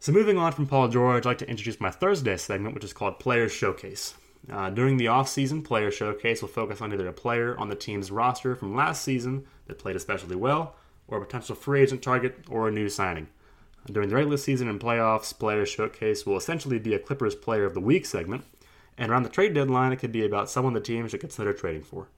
So, 0.00 0.10
moving 0.10 0.36
on 0.36 0.50
from 0.50 0.66
Paul 0.66 0.88
George, 0.88 1.24
I'd 1.24 1.28
like 1.28 1.38
to 1.38 1.48
introduce 1.48 1.80
my 1.80 1.90
Thursday 1.90 2.36
segment, 2.36 2.74
which 2.74 2.82
is 2.82 2.92
called 2.92 3.20
Players 3.20 3.52
Showcase. 3.52 4.14
Uh, 4.50 4.70
during 4.70 4.96
the 4.96 5.04
offseason, 5.06 5.62
Player 5.62 5.92
Showcase 5.92 6.42
will 6.42 6.48
focus 6.48 6.80
on 6.80 6.92
either 6.92 7.06
a 7.06 7.12
player 7.12 7.56
on 7.56 7.68
the 7.68 7.76
team's 7.76 8.10
roster 8.10 8.56
from 8.56 8.74
last 8.74 9.04
season 9.04 9.46
that 9.66 9.78
played 9.78 9.94
especially 9.94 10.34
well, 10.34 10.74
or 11.06 11.18
a 11.18 11.24
potential 11.24 11.54
free 11.54 11.82
agent 11.82 12.02
target, 12.02 12.36
or 12.50 12.66
a 12.66 12.72
new 12.72 12.88
signing. 12.88 13.28
During 13.86 14.08
the 14.08 14.16
regular 14.16 14.36
season 14.36 14.68
and 14.68 14.80
playoffs, 14.80 15.38
Player 15.38 15.64
Showcase 15.64 16.26
will 16.26 16.36
essentially 16.36 16.80
be 16.80 16.94
a 16.94 16.98
Clippers 16.98 17.36
Player 17.36 17.64
of 17.64 17.74
the 17.74 17.80
Week 17.80 18.04
segment, 18.04 18.44
and 18.98 19.10
around 19.10 19.22
the 19.22 19.28
trade 19.28 19.54
deadline, 19.54 19.92
it 19.92 20.00
could 20.00 20.12
be 20.12 20.24
about 20.24 20.50
someone 20.50 20.72
the 20.72 20.80
team 20.80 21.06
should 21.06 21.20
consider 21.20 21.52
trading 21.52 21.84
for. 21.84 22.08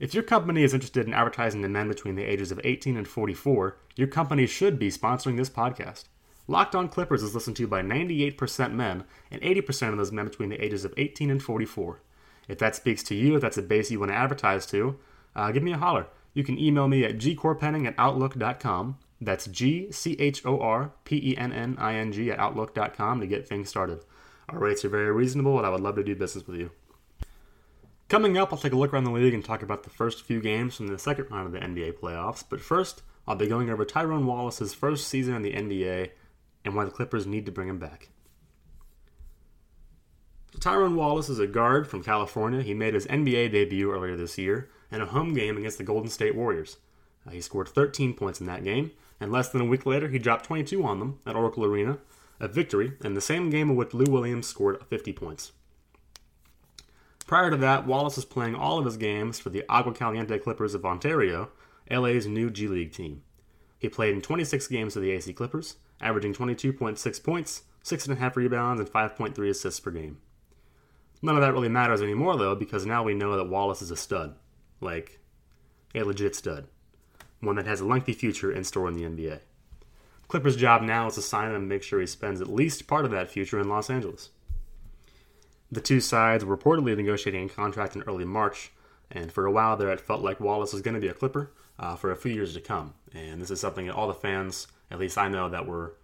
If 0.00 0.14
your 0.14 0.22
company 0.22 0.62
is 0.62 0.74
interested 0.74 1.08
in 1.08 1.14
advertising 1.14 1.60
to 1.62 1.68
men 1.68 1.88
between 1.88 2.14
the 2.14 2.22
ages 2.22 2.52
of 2.52 2.60
18 2.62 2.96
and 2.96 3.08
44, 3.08 3.76
your 3.96 4.06
company 4.06 4.46
should 4.46 4.78
be 4.78 4.90
sponsoring 4.90 5.36
this 5.36 5.50
podcast. 5.50 6.04
Locked 6.46 6.76
On 6.76 6.88
Clippers 6.88 7.22
is 7.24 7.34
listened 7.34 7.56
to 7.56 7.66
by 7.66 7.82
98% 7.82 8.72
men, 8.72 9.04
and 9.30 9.42
80% 9.42 9.90
of 9.90 9.98
those 9.98 10.12
men 10.12 10.26
between 10.26 10.50
the 10.50 10.64
ages 10.64 10.84
of 10.84 10.94
18 10.96 11.30
and 11.30 11.42
44. 11.42 12.00
If 12.46 12.58
that 12.58 12.76
speaks 12.76 13.02
to 13.04 13.16
you, 13.16 13.34
if 13.34 13.42
that's 13.42 13.58
a 13.58 13.62
base 13.62 13.90
you 13.90 13.98
want 13.98 14.12
to 14.12 14.16
advertise 14.16 14.66
to, 14.66 14.98
uh, 15.34 15.50
give 15.50 15.64
me 15.64 15.72
a 15.72 15.78
holler. 15.78 16.06
You 16.32 16.44
can 16.44 16.58
email 16.58 16.86
me 16.86 17.04
at 17.04 17.18
gchorpenning 17.18 17.86
at 17.86 17.94
outlook.com. 17.98 18.98
That's 19.20 19.46
G 19.46 19.90
C 19.90 20.16
H 20.20 20.46
O 20.46 20.60
R 20.60 20.92
P 21.04 21.16
E 21.16 21.36
N 21.36 21.52
N 21.52 21.76
I 21.78 21.96
N 21.96 22.12
G 22.12 22.30
at 22.30 22.38
outlook.com 22.38 23.20
to 23.20 23.26
get 23.26 23.48
things 23.48 23.68
started. 23.68 24.04
Our 24.48 24.60
rates 24.60 24.84
are 24.84 24.88
very 24.88 25.10
reasonable, 25.10 25.58
and 25.58 25.66
I 25.66 25.70
would 25.70 25.80
love 25.80 25.96
to 25.96 26.04
do 26.04 26.14
business 26.14 26.46
with 26.46 26.56
you. 26.56 26.70
Coming 28.08 28.38
up, 28.38 28.52
I'll 28.52 28.58
take 28.58 28.72
a 28.72 28.76
look 28.76 28.94
around 28.94 29.04
the 29.04 29.10
league 29.10 29.34
and 29.34 29.44
talk 29.44 29.62
about 29.62 29.82
the 29.82 29.90
first 29.90 30.24
few 30.24 30.40
games 30.40 30.74
from 30.74 30.86
the 30.86 30.98
second 30.98 31.30
round 31.30 31.46
of 31.46 31.52
the 31.52 31.58
NBA 31.58 31.98
playoffs. 31.98 32.42
But 32.48 32.62
first, 32.62 33.02
I'll 33.26 33.36
be 33.36 33.46
going 33.46 33.68
over 33.68 33.84
Tyrone 33.84 34.24
Wallace's 34.24 34.72
first 34.72 35.08
season 35.08 35.34
in 35.34 35.42
the 35.42 35.52
NBA 35.52 36.10
and 36.64 36.74
why 36.74 36.86
the 36.86 36.90
Clippers 36.90 37.26
need 37.26 37.44
to 37.44 37.52
bring 37.52 37.68
him 37.68 37.78
back. 37.78 38.08
Tyrone 40.58 40.96
Wallace 40.96 41.28
is 41.28 41.38
a 41.38 41.46
guard 41.46 41.86
from 41.86 42.02
California. 42.02 42.62
He 42.62 42.72
made 42.72 42.94
his 42.94 43.06
NBA 43.06 43.52
debut 43.52 43.92
earlier 43.92 44.16
this 44.16 44.38
year 44.38 44.70
in 44.90 45.02
a 45.02 45.06
home 45.06 45.34
game 45.34 45.58
against 45.58 45.76
the 45.76 45.84
Golden 45.84 46.08
State 46.08 46.34
Warriors. 46.34 46.78
Uh, 47.26 47.30
he 47.30 47.42
scored 47.42 47.68
13 47.68 48.14
points 48.14 48.40
in 48.40 48.46
that 48.46 48.64
game, 48.64 48.90
and 49.20 49.30
less 49.30 49.50
than 49.50 49.60
a 49.60 49.66
week 49.66 49.84
later, 49.84 50.08
he 50.08 50.18
dropped 50.18 50.46
22 50.46 50.82
on 50.82 50.98
them 50.98 51.18
at 51.26 51.36
Oracle 51.36 51.64
Arena, 51.66 51.98
a 52.40 52.48
victory 52.48 52.94
in 53.04 53.12
the 53.12 53.20
same 53.20 53.50
game 53.50 53.68
in 53.68 53.76
which 53.76 53.92
Lou 53.92 54.10
Williams 54.10 54.46
scored 54.46 54.82
50 54.88 55.12
points. 55.12 55.52
Prior 57.28 57.50
to 57.50 57.58
that, 57.58 57.86
Wallace 57.86 58.16
was 58.16 58.24
playing 58.24 58.54
all 58.54 58.78
of 58.78 58.86
his 58.86 58.96
games 58.96 59.38
for 59.38 59.50
the 59.50 59.62
Agua 59.68 59.92
Caliente 59.92 60.38
Clippers 60.38 60.74
of 60.74 60.86
Ontario, 60.86 61.50
LA's 61.90 62.26
new 62.26 62.48
G 62.48 62.66
League 62.66 62.90
team. 62.90 63.22
He 63.78 63.90
played 63.90 64.14
in 64.14 64.22
26 64.22 64.66
games 64.68 64.94
for 64.94 65.00
the 65.00 65.10
AC 65.10 65.34
Clippers, 65.34 65.76
averaging 66.00 66.32
22.6 66.32 67.22
points, 67.22 67.64
6.5 67.84 68.34
rebounds, 68.34 68.80
and 68.80 68.90
5.3 68.90 69.50
assists 69.50 69.78
per 69.78 69.90
game. 69.90 70.22
None 71.20 71.34
of 71.34 71.42
that 71.42 71.52
really 71.52 71.68
matters 71.68 72.00
anymore, 72.00 72.38
though, 72.38 72.54
because 72.54 72.86
now 72.86 73.02
we 73.02 73.12
know 73.12 73.36
that 73.36 73.50
Wallace 73.50 73.82
is 73.82 73.90
a 73.90 73.96
stud. 73.96 74.34
Like, 74.80 75.20
a 75.94 76.04
legit 76.04 76.34
stud. 76.34 76.68
One 77.40 77.56
that 77.56 77.66
has 77.66 77.82
a 77.82 77.86
lengthy 77.86 78.14
future 78.14 78.50
in 78.50 78.64
store 78.64 78.88
in 78.88 78.94
the 78.94 79.04
NBA. 79.04 79.40
Clippers' 80.28 80.56
job 80.56 80.80
now 80.80 81.08
is 81.08 81.16
to 81.16 81.22
sign 81.22 81.50
him 81.50 81.56
and 81.56 81.68
make 81.68 81.82
sure 81.82 82.00
he 82.00 82.06
spends 82.06 82.40
at 82.40 82.48
least 82.48 82.86
part 82.86 83.04
of 83.04 83.10
that 83.10 83.30
future 83.30 83.60
in 83.60 83.68
Los 83.68 83.90
Angeles. 83.90 84.30
The 85.70 85.80
two 85.80 86.00
sides 86.00 86.44
were 86.44 86.56
reportedly 86.56 86.96
negotiating 86.96 87.46
a 87.46 87.52
contract 87.52 87.94
in 87.94 88.02
early 88.02 88.24
March, 88.24 88.72
and 89.10 89.30
for 89.30 89.46
a 89.46 89.52
while 89.52 89.76
there 89.76 89.90
it 89.90 90.00
felt 90.00 90.22
like 90.22 90.40
Wallace 90.40 90.72
was 90.72 90.82
going 90.82 90.94
to 90.94 91.00
be 91.00 91.08
a 91.08 91.14
Clipper 91.14 91.52
uh, 91.78 91.96
for 91.96 92.10
a 92.10 92.16
few 92.16 92.32
years 92.32 92.54
to 92.54 92.60
come. 92.60 92.94
And 93.14 93.40
this 93.40 93.50
is 93.50 93.60
something 93.60 93.86
that 93.86 93.94
all 93.94 94.08
the 94.08 94.14
fans, 94.14 94.66
at 94.90 94.98
least 94.98 95.18
I 95.18 95.28
know, 95.28 95.48
that 95.48 95.66
were 95.66 95.94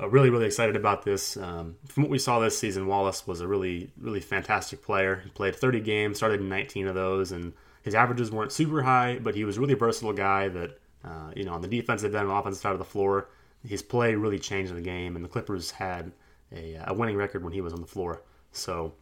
uh, 0.00 0.08
really, 0.08 0.30
really 0.30 0.46
excited 0.46 0.76
about 0.76 1.04
this. 1.04 1.36
Um, 1.36 1.76
from 1.86 2.04
what 2.04 2.10
we 2.10 2.18
saw 2.18 2.40
this 2.40 2.58
season, 2.58 2.86
Wallace 2.86 3.26
was 3.26 3.40
a 3.40 3.48
really, 3.48 3.90
really 3.98 4.20
fantastic 4.20 4.82
player. 4.82 5.20
He 5.24 5.30
played 5.30 5.56
30 5.56 5.80
games, 5.80 6.16
started 6.16 6.40
in 6.40 6.48
19 6.48 6.88
of 6.88 6.94
those, 6.94 7.32
and 7.32 7.52
his 7.82 7.94
averages 7.94 8.30
weren't 8.30 8.52
super 8.52 8.82
high, 8.82 9.18
but 9.20 9.34
he 9.34 9.44
was 9.44 9.58
really 9.58 9.72
a 9.72 9.76
really 9.76 9.78
versatile 9.78 10.12
guy 10.12 10.48
that, 10.48 10.78
uh, 11.04 11.30
you 11.36 11.44
know, 11.44 11.52
on 11.52 11.60
the 11.60 11.68
defensive 11.68 12.14
end, 12.14 12.28
the 12.28 12.34
offensive 12.34 12.60
side 12.60 12.72
of 12.72 12.78
the 12.78 12.84
floor, 12.84 13.28
his 13.66 13.82
play 13.82 14.14
really 14.14 14.38
changed 14.38 14.74
the 14.74 14.80
game, 14.80 15.16
and 15.16 15.24
the 15.24 15.28
Clippers 15.28 15.70
had 15.70 16.12
a, 16.52 16.78
a 16.86 16.94
winning 16.94 17.16
record 17.16 17.44
when 17.44 17.52
he 17.52 17.60
was 17.60 17.72
on 17.72 17.80
the 17.80 17.86
floor. 17.86 18.22
So 18.56 18.94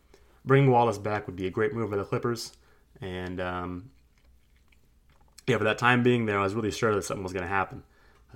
bringing 0.44 0.70
Wallace 0.70 0.98
back 0.98 1.26
would 1.26 1.36
be 1.36 1.46
a 1.46 1.50
great 1.50 1.74
move 1.74 1.90
for 1.90 1.96
the 1.96 2.04
Clippers, 2.04 2.52
and 3.00 3.40
um, 3.40 3.90
yeah, 5.46 5.58
for 5.58 5.64
that 5.64 5.78
time 5.78 6.02
being 6.02 6.26
there, 6.26 6.38
I 6.38 6.42
was 6.42 6.54
really 6.54 6.70
sure 6.70 6.94
that 6.94 7.02
something 7.02 7.24
was 7.24 7.32
going 7.32 7.44
to 7.44 7.48
happen. 7.48 7.82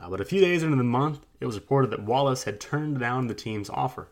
Uh, 0.01 0.11
but 0.11 0.21
a 0.21 0.25
few 0.25 0.41
days 0.41 0.63
into 0.63 0.77
the 0.77 0.85
month, 0.85 1.21
it 1.41 1.47
was 1.47 1.55
reported 1.55 1.91
that 1.91 2.03
Wallace 2.03 2.45
had 2.45 2.61
turned 2.61 2.99
down 2.99 3.27
the 3.27 3.35
team's 3.35 3.71
offer. 3.71 4.09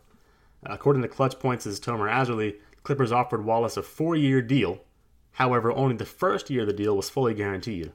Uh, 0.65 0.73
according 0.73 1.01
to 1.01 1.07
Clutch 1.07 1.37
Points' 1.39 1.67
Tomer 1.79 2.09
Azarly, 2.11 2.55
Clippers 2.83 3.11
offered 3.11 3.45
Wallace 3.45 3.77
a 3.77 3.83
four-year 3.83 4.41
deal. 4.41 4.79
However, 5.33 5.71
only 5.71 5.95
the 5.95 6.05
first 6.05 6.49
year 6.49 6.61
of 6.61 6.67
the 6.67 6.73
deal 6.73 6.95
was 6.95 7.09
fully 7.09 7.33
guaranteed. 7.33 7.91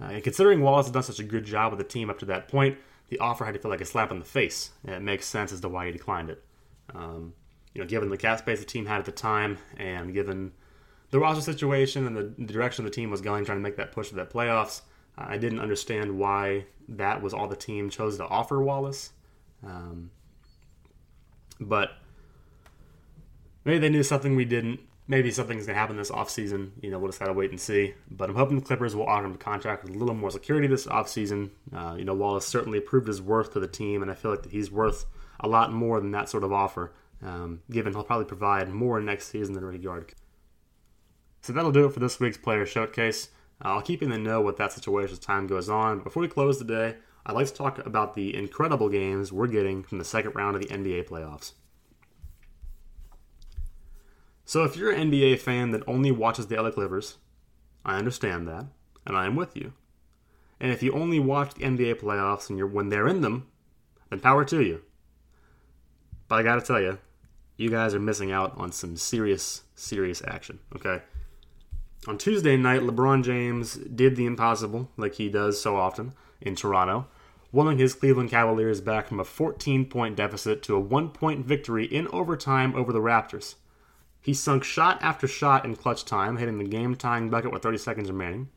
Uh, 0.00 0.04
and 0.04 0.22
considering 0.22 0.60
Wallace 0.60 0.86
had 0.86 0.94
done 0.94 1.02
such 1.02 1.18
a 1.20 1.24
good 1.24 1.44
job 1.44 1.72
with 1.72 1.78
the 1.78 1.84
team 1.84 2.08
up 2.08 2.18
to 2.20 2.26
that 2.26 2.48
point, 2.48 2.78
the 3.08 3.18
offer 3.18 3.44
had 3.44 3.54
to 3.54 3.60
feel 3.60 3.70
like 3.70 3.80
a 3.80 3.86
slap 3.86 4.10
in 4.10 4.18
the 4.18 4.24
face. 4.24 4.70
And 4.84 4.94
it 4.94 5.02
makes 5.02 5.26
sense 5.26 5.52
as 5.52 5.60
to 5.60 5.68
why 5.68 5.86
he 5.86 5.92
declined 5.92 6.30
it. 6.30 6.44
Um, 6.94 7.34
you 7.76 7.82
know, 7.82 7.86
given 7.86 8.08
the 8.08 8.16
cap 8.16 8.38
space 8.38 8.58
the 8.58 8.64
team 8.64 8.86
had 8.86 9.00
at 9.00 9.04
the 9.04 9.12
time, 9.12 9.58
and 9.76 10.14
given 10.14 10.50
the 11.10 11.18
roster 11.18 11.42
situation 11.42 12.06
and 12.06 12.16
the 12.16 12.46
direction 12.46 12.86
the 12.86 12.90
team 12.90 13.10
was 13.10 13.20
going, 13.20 13.44
trying 13.44 13.58
to 13.58 13.62
make 13.62 13.76
that 13.76 13.92
push 13.92 14.08
to 14.08 14.14
that 14.14 14.30
playoffs, 14.30 14.80
I 15.18 15.36
didn't 15.36 15.60
understand 15.60 16.18
why 16.18 16.64
that 16.88 17.20
was 17.20 17.34
all 17.34 17.48
the 17.48 17.56
team 17.56 17.90
chose 17.90 18.16
to 18.16 18.24
offer 18.24 18.62
Wallace. 18.62 19.10
Um, 19.62 20.10
but 21.60 21.90
maybe 23.66 23.78
they 23.78 23.90
knew 23.90 24.02
something 24.02 24.36
we 24.36 24.46
didn't. 24.46 24.80
Maybe 25.06 25.30
something's 25.30 25.66
going 25.66 25.74
to 25.74 25.80
happen 25.80 25.98
this 25.98 26.10
offseason. 26.10 26.70
You 26.80 26.90
know, 26.90 26.98
we'll 26.98 27.08
just 27.08 27.20
got 27.20 27.26
to 27.26 27.34
wait 27.34 27.50
and 27.50 27.60
see. 27.60 27.92
But 28.10 28.30
I'm 28.30 28.36
hoping 28.36 28.58
the 28.58 28.64
Clippers 28.64 28.96
will 28.96 29.04
honor 29.04 29.26
him 29.26 29.34
a 29.34 29.38
contract 29.38 29.84
with 29.84 29.94
a 29.94 29.98
little 29.98 30.14
more 30.14 30.30
security 30.30 30.66
this 30.66 30.86
offseason. 30.86 31.50
Uh, 31.74 31.94
you 31.98 32.06
know, 32.06 32.14
Wallace 32.14 32.46
certainly 32.46 32.80
proved 32.80 33.06
his 33.06 33.20
worth 33.20 33.52
to 33.52 33.60
the 33.60 33.68
team, 33.68 34.00
and 34.00 34.10
I 34.10 34.14
feel 34.14 34.30
like 34.30 34.50
he's 34.50 34.70
worth 34.70 35.04
a 35.40 35.46
lot 35.46 35.70
more 35.74 36.00
than 36.00 36.12
that 36.12 36.30
sort 36.30 36.42
of 36.42 36.54
offer, 36.54 36.92
um, 37.26 37.60
given 37.70 37.92
he'll 37.92 38.04
probably 38.04 38.24
provide 38.24 38.68
more 38.68 39.00
next 39.00 39.28
season 39.28 39.54
than 39.54 39.64
Ricky 39.64 39.82
Yard. 39.82 40.14
So 41.42 41.52
that'll 41.52 41.72
do 41.72 41.86
it 41.86 41.92
for 41.92 42.00
this 42.00 42.20
week's 42.20 42.38
Player 42.38 42.64
Showcase. 42.64 43.28
I'll 43.60 43.82
keep 43.82 44.00
you 44.00 44.06
in 44.06 44.12
the 44.12 44.18
know 44.18 44.40
what 44.40 44.56
that 44.58 44.72
situation 44.72 45.14
as 45.14 45.18
time 45.18 45.46
goes 45.46 45.68
on. 45.68 46.00
Before 46.00 46.20
we 46.20 46.28
close 46.28 46.58
the 46.58 46.64
day, 46.64 46.96
I'd 47.24 47.34
like 47.34 47.48
to 47.48 47.52
talk 47.52 47.84
about 47.84 48.14
the 48.14 48.34
incredible 48.36 48.88
games 48.88 49.32
we're 49.32 49.48
getting 49.48 49.82
from 49.82 49.98
the 49.98 50.04
second 50.04 50.36
round 50.36 50.54
of 50.54 50.62
the 50.62 50.68
NBA 50.68 51.08
playoffs. 51.08 51.52
So, 54.44 54.62
if 54.62 54.76
you're 54.76 54.92
an 54.92 55.10
NBA 55.10 55.40
fan 55.40 55.72
that 55.72 55.82
only 55.88 56.12
watches 56.12 56.46
the 56.46 56.60
LA 56.60 56.70
Clippers, 56.70 57.16
I 57.84 57.96
understand 57.96 58.46
that, 58.46 58.66
and 59.04 59.16
I 59.16 59.26
am 59.26 59.34
with 59.34 59.56
you. 59.56 59.72
And 60.60 60.70
if 60.70 60.84
you 60.84 60.92
only 60.92 61.18
watch 61.18 61.54
the 61.54 61.64
NBA 61.64 62.00
playoffs 62.00 62.48
and 62.48 62.56
you're 62.56 62.68
when 62.68 62.88
they're 62.88 63.08
in 63.08 63.22
them, 63.22 63.48
then 64.10 64.20
power 64.20 64.44
to 64.44 64.62
you. 64.62 64.82
But 66.28 66.36
I 66.36 66.42
gotta 66.44 66.60
tell 66.60 66.80
you, 66.80 66.98
you 67.56 67.70
guys 67.70 67.94
are 67.94 68.00
missing 68.00 68.32
out 68.32 68.54
on 68.56 68.72
some 68.72 68.96
serious, 68.96 69.62
serious 69.74 70.22
action. 70.26 70.58
Okay. 70.74 71.02
On 72.06 72.18
Tuesday 72.18 72.56
night, 72.56 72.82
LeBron 72.82 73.24
James 73.24 73.74
did 73.74 74.16
the 74.16 74.26
impossible, 74.26 74.90
like 74.96 75.14
he 75.14 75.28
does 75.28 75.60
so 75.60 75.76
often 75.76 76.12
in 76.40 76.54
Toronto, 76.54 77.06
willing 77.50 77.78
his 77.78 77.94
Cleveland 77.94 78.30
Cavaliers 78.30 78.80
back 78.80 79.08
from 79.08 79.18
a 79.18 79.24
14 79.24 79.86
point 79.86 80.16
deficit 80.16 80.62
to 80.64 80.76
a 80.76 80.80
one 80.80 81.08
point 81.08 81.44
victory 81.44 81.86
in 81.86 82.06
overtime 82.08 82.74
over 82.76 82.92
the 82.92 83.00
Raptors. 83.00 83.54
He 84.20 84.34
sunk 84.34 84.64
shot 84.64 84.98
after 85.02 85.26
shot 85.26 85.64
in 85.64 85.76
clutch 85.76 86.04
time, 86.04 86.36
hitting 86.36 86.58
the 86.58 86.64
game 86.64 86.94
tying 86.94 87.30
bucket 87.30 87.52
with 87.52 87.62
30 87.62 87.78
seconds 87.78 88.10
remaining. 88.10 88.50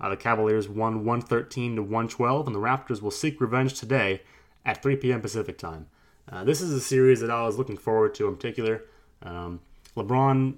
Uh, 0.00 0.10
the 0.10 0.16
Cavaliers 0.16 0.68
won 0.68 1.04
113 1.04 1.76
to 1.76 1.82
112, 1.82 2.46
and 2.46 2.54
the 2.54 2.60
Raptors 2.60 3.00
will 3.00 3.10
seek 3.10 3.40
revenge 3.40 3.74
today 3.74 4.22
at 4.64 4.82
3 4.82 4.96
p.m. 4.96 5.22
Pacific 5.22 5.56
time. 5.58 5.86
Uh, 6.30 6.44
this 6.44 6.60
is 6.60 6.72
a 6.72 6.80
series 6.80 7.20
that 7.20 7.30
I 7.30 7.44
was 7.44 7.56
looking 7.58 7.76
forward 7.76 8.14
to 8.16 8.28
in 8.28 8.36
particular. 8.36 8.82
Um, 9.22 9.60
LeBron 9.96 10.56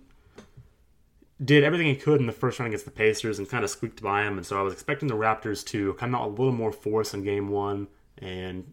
did 1.44 1.62
everything 1.62 1.86
he 1.86 1.94
could 1.94 2.20
in 2.20 2.26
the 2.26 2.32
first 2.32 2.58
round 2.58 2.68
against 2.68 2.84
the 2.84 2.90
Pacers 2.90 3.38
and 3.38 3.48
kind 3.48 3.62
of 3.64 3.70
squeaked 3.70 4.02
by 4.02 4.22
him. 4.22 4.38
And 4.38 4.46
so 4.46 4.58
I 4.58 4.62
was 4.62 4.72
expecting 4.72 5.08
the 5.08 5.14
Raptors 5.14 5.64
to 5.66 5.94
come 5.94 6.14
out 6.14 6.26
a 6.26 6.30
little 6.30 6.52
more 6.52 6.72
force 6.72 7.14
in 7.14 7.22
game 7.22 7.48
one 7.48 7.86
and 8.18 8.64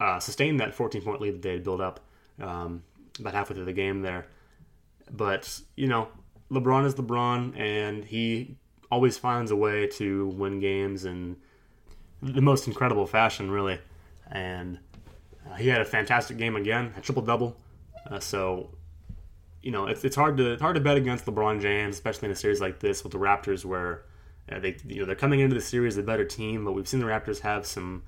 uh, 0.00 0.18
sustain 0.18 0.56
that 0.56 0.74
14 0.74 1.02
point 1.02 1.20
lead 1.20 1.34
that 1.34 1.42
they 1.42 1.52
had 1.52 1.64
built 1.64 1.80
up 1.80 2.00
um, 2.40 2.82
about 3.18 3.34
halfway 3.34 3.56
through 3.56 3.66
the 3.66 3.72
game 3.72 4.00
there. 4.00 4.26
But, 5.10 5.60
you 5.76 5.88
know, 5.88 6.08
LeBron 6.50 6.86
is 6.86 6.94
LeBron, 6.94 7.58
and 7.58 8.04
he 8.04 8.56
always 8.90 9.18
finds 9.18 9.50
a 9.50 9.56
way 9.56 9.86
to 9.86 10.28
win 10.28 10.60
games 10.60 11.04
in 11.04 11.36
the 12.22 12.40
most 12.40 12.66
incredible 12.66 13.06
fashion, 13.06 13.50
really. 13.50 13.80
And 14.30 14.78
uh, 15.50 15.54
he 15.54 15.68
had 15.68 15.80
a 15.80 15.84
fantastic 15.84 16.36
game 16.36 16.56
again, 16.56 16.94
a 16.96 17.00
triple 17.00 17.22
double. 17.22 17.56
Uh, 18.10 18.18
so 18.18 18.70
you 19.62 19.70
know, 19.70 19.86
it's, 19.86 20.04
it's 20.04 20.16
hard 20.16 20.36
to 20.38 20.52
it's 20.52 20.62
hard 20.62 20.74
to 20.74 20.80
bet 20.80 20.96
against 20.96 21.24
LeBron 21.26 21.60
James, 21.60 21.94
especially 21.94 22.26
in 22.26 22.32
a 22.32 22.36
series 22.36 22.60
like 22.60 22.80
this 22.80 23.02
with 23.02 23.12
the 23.12 23.18
Raptors, 23.18 23.64
where 23.64 24.04
uh, 24.50 24.58
they 24.58 24.76
you 24.86 25.00
know 25.00 25.06
they're 25.06 25.14
coming 25.14 25.40
into 25.40 25.54
the 25.54 25.60
series 25.60 25.96
a 25.96 26.02
better 26.02 26.24
team, 26.24 26.64
but 26.64 26.72
we've 26.72 26.88
seen 26.88 27.00
the 27.00 27.06
Raptors 27.06 27.40
have 27.40 27.64
some 27.64 28.02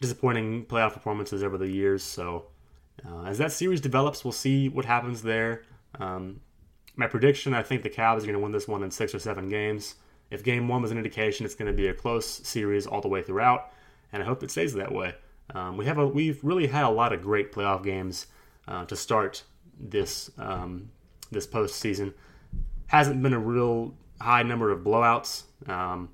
disappointing 0.00 0.64
playoff 0.66 0.94
performances 0.94 1.42
over 1.42 1.58
the 1.58 1.68
years. 1.68 2.02
So 2.02 2.46
uh, 3.06 3.24
as 3.24 3.38
that 3.38 3.52
series 3.52 3.80
develops, 3.80 4.24
we'll 4.24 4.32
see 4.32 4.68
what 4.68 4.84
happens 4.84 5.22
there. 5.22 5.64
Um, 5.98 6.40
my 6.94 7.08
prediction: 7.08 7.54
I 7.54 7.62
think 7.62 7.82
the 7.82 7.90
Cavs 7.90 8.18
are 8.18 8.26
going 8.26 8.34
to 8.34 8.38
win 8.38 8.52
this 8.52 8.68
one 8.68 8.82
in 8.84 8.90
six 8.90 9.14
or 9.14 9.18
seven 9.18 9.48
games. 9.48 9.96
If 10.30 10.44
Game 10.44 10.68
One 10.68 10.80
was 10.80 10.92
an 10.92 10.96
indication, 10.96 11.44
it's 11.44 11.56
going 11.56 11.70
to 11.70 11.76
be 11.76 11.88
a 11.88 11.94
close 11.94 12.26
series 12.26 12.86
all 12.86 13.00
the 13.00 13.08
way 13.08 13.20
throughout, 13.20 13.72
and 14.12 14.22
I 14.22 14.26
hope 14.26 14.44
it 14.44 14.50
stays 14.52 14.74
that 14.74 14.92
way. 14.92 15.14
Um, 15.54 15.76
we 15.76 15.84
have 15.86 15.98
a 15.98 16.06
we've 16.06 16.42
really 16.42 16.66
had 16.66 16.84
a 16.84 16.90
lot 16.90 17.12
of 17.12 17.22
great 17.22 17.52
playoff 17.52 17.82
games 17.82 18.26
uh, 18.68 18.84
to 18.86 18.96
start 18.96 19.42
this 19.78 20.30
um, 20.38 20.90
this 21.30 21.46
postseason. 21.46 22.14
Hasn't 22.86 23.22
been 23.22 23.32
a 23.32 23.38
real 23.38 23.94
high 24.20 24.42
number 24.42 24.70
of 24.70 24.80
blowouts. 24.80 25.44
Um, 25.68 26.10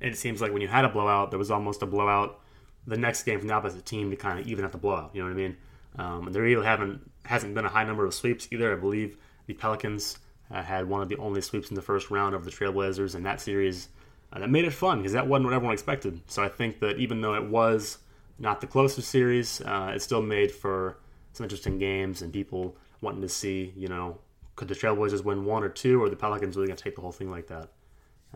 it 0.00 0.16
seems 0.16 0.40
like 0.40 0.52
when 0.52 0.62
you 0.62 0.68
had 0.68 0.84
a 0.84 0.88
blowout, 0.88 1.30
there 1.30 1.38
was 1.38 1.50
almost 1.50 1.82
a 1.82 1.86
blowout 1.86 2.40
the 2.86 2.96
next 2.96 3.22
game 3.22 3.38
from 3.38 3.48
the 3.48 3.54
opposite 3.54 3.86
team 3.86 4.10
to 4.10 4.16
kind 4.16 4.38
of 4.38 4.46
even 4.46 4.64
out 4.64 4.72
the 4.72 4.78
blowout. 4.78 5.10
You 5.14 5.22
know 5.22 5.28
what 5.28 5.34
I 5.34 5.36
mean? 5.36 5.56
Um, 5.98 6.26
and 6.26 6.34
there 6.34 6.42
really 6.42 6.64
haven't 6.64 7.10
hasn't 7.24 7.54
been 7.54 7.64
a 7.64 7.68
high 7.68 7.84
number 7.84 8.04
of 8.04 8.12
sweeps 8.14 8.48
either. 8.50 8.72
I 8.72 8.76
believe 8.76 9.16
the 9.46 9.54
Pelicans 9.54 10.18
uh, 10.50 10.62
had 10.62 10.88
one 10.88 11.00
of 11.00 11.08
the 11.08 11.16
only 11.16 11.40
sweeps 11.40 11.70
in 11.70 11.74
the 11.74 11.82
first 11.82 12.10
round 12.10 12.34
of 12.34 12.44
the 12.44 12.50
Trailblazers 12.50 13.14
in 13.14 13.22
that 13.22 13.40
series. 13.40 13.88
Uh, 14.32 14.40
that 14.40 14.50
made 14.50 14.64
it 14.64 14.72
fun 14.72 14.98
because 14.98 15.12
that 15.12 15.26
wasn't 15.26 15.44
what 15.44 15.54
everyone 15.54 15.72
expected. 15.72 16.20
So 16.26 16.42
I 16.42 16.48
think 16.48 16.80
that 16.80 16.98
even 16.98 17.20
though 17.20 17.34
it 17.34 17.44
was 17.44 17.98
not 18.38 18.60
the 18.60 18.66
closest 18.66 19.08
series, 19.08 19.60
uh, 19.60 19.92
it 19.94 20.02
still 20.02 20.22
made 20.22 20.50
for 20.50 20.98
some 21.32 21.44
interesting 21.44 21.78
games 21.78 22.22
and 22.22 22.32
people 22.32 22.76
wanting 23.00 23.22
to 23.22 23.28
see, 23.28 23.72
you 23.76 23.88
know, 23.88 24.18
could 24.56 24.68
the 24.68 24.74
Trailblazers 24.74 25.24
win 25.24 25.44
one 25.44 25.64
or 25.64 25.68
two, 25.68 26.02
or 26.02 26.08
the 26.08 26.16
Pelicans 26.16 26.56
really 26.56 26.68
going 26.68 26.76
to 26.76 26.84
take 26.84 26.94
the 26.94 27.00
whole 27.00 27.12
thing 27.12 27.30
like 27.30 27.48
that? 27.48 27.70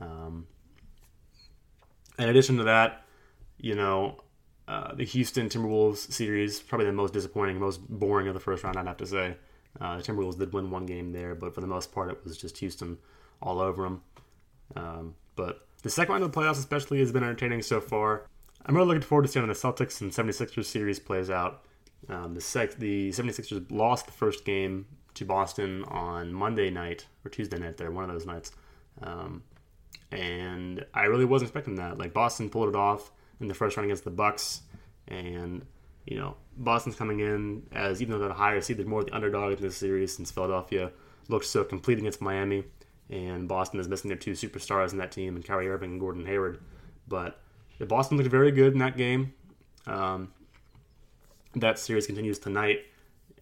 Um, 0.00 0.46
in 2.18 2.28
addition 2.28 2.56
to 2.58 2.64
that, 2.64 3.04
you 3.58 3.74
know, 3.74 4.20
uh, 4.66 4.94
the 4.94 5.04
Houston 5.04 5.48
Timberwolves 5.48 6.12
series, 6.12 6.60
probably 6.60 6.86
the 6.86 6.92
most 6.92 7.12
disappointing, 7.12 7.58
most 7.58 7.80
boring 7.88 8.28
of 8.28 8.34
the 8.34 8.40
first 8.40 8.64
round, 8.64 8.76
I'd 8.76 8.86
have 8.86 8.96
to 8.98 9.06
say. 9.06 9.36
Uh, 9.80 9.96
the 9.96 10.02
Timberwolves 10.02 10.38
did 10.38 10.52
win 10.52 10.70
one 10.70 10.86
game 10.86 11.12
there, 11.12 11.34
but 11.34 11.54
for 11.54 11.60
the 11.60 11.66
most 11.66 11.92
part, 11.92 12.10
it 12.10 12.24
was 12.24 12.36
just 12.36 12.58
Houston 12.58 12.98
all 13.40 13.60
over 13.60 13.84
them. 13.84 14.02
Um, 14.76 15.14
but 15.36 15.66
the 15.82 15.90
second 15.90 16.12
round 16.12 16.24
of 16.24 16.32
the 16.32 16.40
playoffs, 16.40 16.58
especially, 16.58 16.98
has 16.98 17.12
been 17.12 17.22
entertaining 17.22 17.62
so 17.62 17.80
far. 17.80 18.26
I'm 18.66 18.74
really 18.74 18.88
looking 18.88 19.02
forward 19.02 19.22
to 19.22 19.28
seeing 19.28 19.46
how 19.46 19.52
the 19.52 19.58
Celtics 19.58 20.00
and 20.00 20.10
76ers 20.10 20.64
series 20.64 20.98
plays 20.98 21.30
out. 21.30 21.64
Um, 22.08 22.34
the, 22.34 22.40
sec- 22.40 22.76
the 22.76 23.10
76ers 23.10 23.70
lost 23.70 24.06
the 24.06 24.12
first 24.12 24.44
game 24.44 24.86
to 25.14 25.24
Boston 25.24 25.84
on 25.84 26.32
Monday 26.32 26.70
night 26.70 27.06
or 27.24 27.30
Tuesday 27.30 27.58
night 27.58 27.76
there, 27.76 27.90
one 27.90 28.04
of 28.04 28.10
those 28.10 28.26
nights. 28.26 28.52
Um, 29.02 29.42
and 30.10 30.84
I 30.94 31.04
really 31.04 31.24
wasn't 31.24 31.48
expecting 31.48 31.76
that. 31.76 31.98
Like 31.98 32.12
Boston 32.12 32.50
pulled 32.50 32.68
it 32.68 32.76
off 32.76 33.10
in 33.40 33.48
the 33.48 33.54
first 33.54 33.76
round 33.76 33.86
against 33.86 34.04
the 34.04 34.10
Bucks, 34.10 34.62
and 35.06 35.64
you 36.06 36.16
know 36.16 36.36
Boston's 36.56 36.96
coming 36.96 37.20
in 37.20 37.62
as 37.72 38.00
even 38.00 38.12
though 38.12 38.18
they're 38.18 38.28
the 38.28 38.34
higher 38.34 38.60
seed, 38.60 38.78
they're 38.78 38.86
more 38.86 39.04
the 39.04 39.14
underdog 39.14 39.52
in 39.52 39.62
this 39.62 39.76
series 39.76 40.14
since 40.14 40.30
Philadelphia 40.30 40.90
looked 41.28 41.44
so 41.44 41.62
complete 41.62 41.98
against 41.98 42.22
Miami, 42.22 42.64
and 43.10 43.48
Boston 43.48 43.80
is 43.80 43.88
missing 43.88 44.08
their 44.08 44.16
two 44.16 44.32
superstars 44.32 44.92
in 44.92 44.98
that 44.98 45.12
team, 45.12 45.36
and 45.36 45.44
Kyrie 45.44 45.68
Irving 45.68 45.92
and 45.92 46.00
Gordon 46.00 46.26
Hayward. 46.26 46.60
But 47.06 47.40
Boston 47.86 48.16
looked 48.16 48.30
very 48.30 48.50
good 48.50 48.72
in 48.72 48.78
that 48.80 48.96
game. 48.96 49.34
Um, 49.86 50.32
that 51.54 51.78
series 51.78 52.06
continues 52.06 52.38
tonight, 52.38 52.80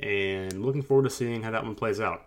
and 0.01 0.65
looking 0.65 0.83
forward 0.83 1.05
to 1.05 1.11
seeing 1.11 1.43
how 1.43 1.51
that 1.51 1.65
one 1.65 1.75
plays 1.75 2.01
out. 2.01 2.27